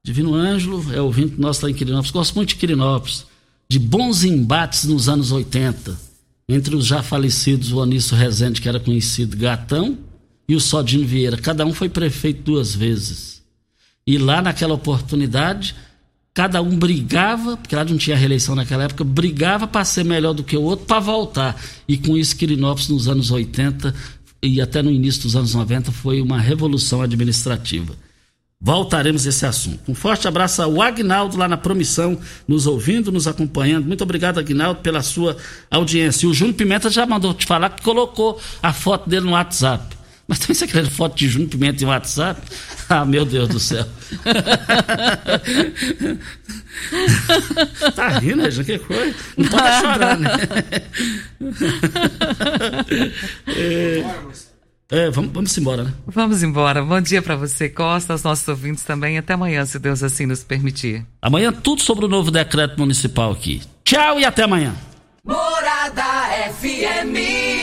Divino 0.06 0.36
Ângelo 0.36 0.94
é 0.94 1.02
ouvinte 1.02 1.40
nosso 1.40 1.66
lá 1.66 1.72
em 1.72 1.74
Quirinópolis. 1.74 2.12
Gosto 2.12 2.36
muito 2.36 2.50
de 2.50 2.56
Quirinópolis, 2.58 3.26
de 3.68 3.80
bons 3.80 4.24
embates 4.24 4.84
nos 4.84 5.10
anos 5.10 5.32
80, 5.32 5.98
entre 6.48 6.76
os 6.76 6.86
já 6.86 7.02
falecidos, 7.02 7.72
o 7.72 7.82
Anísio 7.82 8.16
Rezende, 8.16 8.62
que 8.62 8.70
era 8.70 8.80
conhecido 8.80 9.36
Gatão, 9.36 9.98
e 10.48 10.56
o 10.56 10.60
Sodino 10.60 11.08
Vieira. 11.08 11.38
Cada 11.38 11.66
um 11.66 11.74
foi 11.74 11.90
prefeito 11.90 12.44
duas 12.44 12.76
vezes. 12.76 13.42
E 14.06 14.18
lá 14.18 14.42
naquela 14.42 14.74
oportunidade, 14.74 15.74
cada 16.34 16.62
um 16.62 16.78
brigava, 16.78 17.56
porque 17.58 17.76
lá 17.76 17.86
não 17.86 17.98
tinha 17.98 18.18
reeleição 18.18 18.56
naquela 18.56 18.86
época, 18.86 19.04
brigava 19.04 19.68
para 19.68 19.86
ser 19.86 20.04
melhor 20.04 20.34
do 20.34 20.44
que 20.44 20.58
o 20.58 20.64
outro 20.64 20.86
para 20.86 21.00
voltar. 21.00 21.56
E 21.88 21.98
com 21.98 22.18
isso, 22.18 22.36
Quirinópolis, 22.36 22.90
nos 22.90 23.08
anos 23.08 23.30
80 23.30 23.94
e 24.42 24.60
até 24.60 24.82
no 24.82 24.92
início 24.92 25.22
dos 25.24 25.36
anos 25.36 25.54
90, 25.54 25.92
foi 25.92 26.22
uma 26.22 26.40
revolução 26.40 27.02
administrativa. 27.02 27.96
Voltaremos 28.60 29.26
a 29.26 29.30
esse 29.30 29.46
assunto. 29.46 29.92
Um 29.92 29.94
forte 29.94 30.26
abraço 30.26 30.62
ao 30.62 30.82
Agnaldo 30.82 31.38
lá 31.38 31.50
na 31.50 31.58
Promissão, 31.58 32.18
nos 32.48 32.66
ouvindo, 32.66 33.12
nos 33.12 33.28
acompanhando. 33.28 33.86
Muito 33.86 34.04
obrigado, 34.04 34.40
Agnaldo, 34.40 34.80
pela 34.80 35.02
sua 35.02 35.36
audiência. 35.70 36.26
E 36.26 36.30
o 36.30 36.34
Júnior 36.34 36.56
Pimenta 36.56 36.90
já 36.90 37.06
mandou 37.06 37.34
te 37.34 37.46
falar 37.46 37.70
que 37.72 37.84
colocou 37.84 38.40
a 38.62 38.72
foto 38.72 39.10
dele 39.10 39.26
no 39.26 39.34
WhatsApp. 39.34 39.93
Mas 40.28 40.40
também 40.40 40.56
você 40.56 40.68
quer 40.68 40.86
foto 40.86 41.18
de 41.18 41.28
Júnior 41.28 41.50
Pimenta 41.50 41.84
em 41.84 41.88
WhatsApp? 41.88 42.42
Ah, 42.90 43.06
meu 43.06 43.26
Deus 43.26 43.50
do 43.50 43.60
céu. 43.60 43.86
tá 47.96 48.20
rindo, 48.20 48.50
já 48.52 48.64
que 48.64 48.78
coisa? 48.80 49.16
Não 49.38 49.50
pode 49.50 49.82
chorar, 49.82 50.20
né? 50.20 50.30
é, 53.48 54.04
é, 54.92 55.10
vamos, 55.10 55.32
vamos 55.32 55.58
embora, 55.58 55.86
né? 55.86 55.94
Vamos 56.06 56.44
embora. 56.44 56.84
Bom 56.84 57.02
dia 57.02 57.22
para 57.22 57.36
você, 57.36 57.68
Costa, 57.68 58.14
aos 58.14 58.22
nossos 58.22 58.48
ouvintes 58.48 58.84
também. 58.84 59.18
Até 59.18 59.34
amanhã, 59.34 59.66
se 59.66 59.80
Deus 59.80 60.04
assim 60.04 60.26
nos 60.26 60.44
permitir. 60.44 61.06
Amanhã 61.22 61.52
tudo 61.52 61.82
sobre 61.82 62.06
o 62.06 62.10
novo 62.10 62.30
decreto 62.30 62.78
municipal 62.78 63.32
aqui. 63.32 63.62
Tchau 63.84 64.20
e 64.20 64.26
até 64.26 64.44
amanhã. 64.44 64.76
Morada 65.26 66.04
FM. 66.60 67.63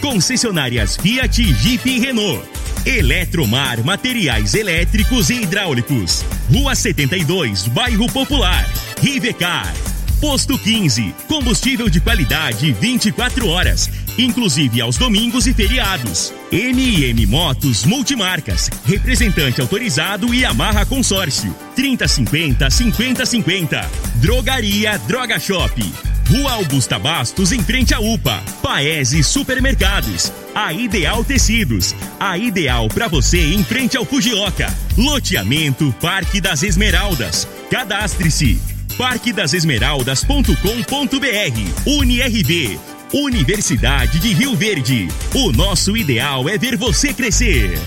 Concessionárias 0.00 0.96
Fiat, 0.96 1.42
Jeep 1.42 1.88
e 1.88 1.98
Renault. 1.98 2.42
Eletromar 2.84 3.82
Materiais 3.84 4.54
Elétricos 4.54 5.30
e 5.30 5.42
Hidráulicos. 5.42 6.24
Rua 6.52 6.74
72, 6.74 7.66
Bairro 7.68 8.06
Popular. 8.06 8.64
Rivecar. 9.02 9.74
Posto 10.20 10.58
15. 10.58 11.14
Combustível 11.28 11.90
de 11.90 12.00
qualidade 12.00 12.72
24 12.72 13.48
horas, 13.48 13.90
inclusive 14.16 14.80
aos 14.80 14.96
domingos 14.96 15.46
e 15.46 15.52
feriados. 15.52 16.32
MM 16.50 17.26
Motos 17.26 17.84
Multimarcas. 17.84 18.70
Representante 18.86 19.60
autorizado 19.60 20.32
e 20.32 20.44
amarra 20.44 20.86
consórcio. 20.86 21.54
3050 21.74 22.70
5050. 22.70 23.90
Drogaria 24.20 24.98
Droga 25.06 25.38
Shop. 25.38 26.15
Rua 26.28 26.54
Augusta 26.54 26.98
Bastos, 26.98 27.52
em 27.52 27.62
frente 27.62 27.94
à 27.94 28.00
UPA. 28.00 28.42
Paese 28.60 29.22
Supermercados. 29.22 30.32
A 30.54 30.72
Ideal 30.72 31.22
Tecidos. 31.24 31.94
A 32.18 32.36
ideal 32.36 32.88
para 32.88 33.06
você 33.06 33.54
em 33.54 33.62
frente 33.62 33.96
ao 33.96 34.04
Fujioka. 34.04 34.66
Loteamento 34.96 35.94
Parque 36.00 36.40
das 36.40 36.64
Esmeraldas. 36.64 37.46
Cadastre-se. 37.70 38.60
parquedasesmeraldas.com.br. 38.98 41.86
UniRV. 41.86 42.80
Universidade 43.12 44.18
de 44.18 44.34
Rio 44.34 44.56
Verde. 44.56 45.06
O 45.32 45.52
nosso 45.52 45.96
ideal 45.96 46.48
é 46.48 46.58
ver 46.58 46.76
você 46.76 47.14
crescer. 47.14 47.78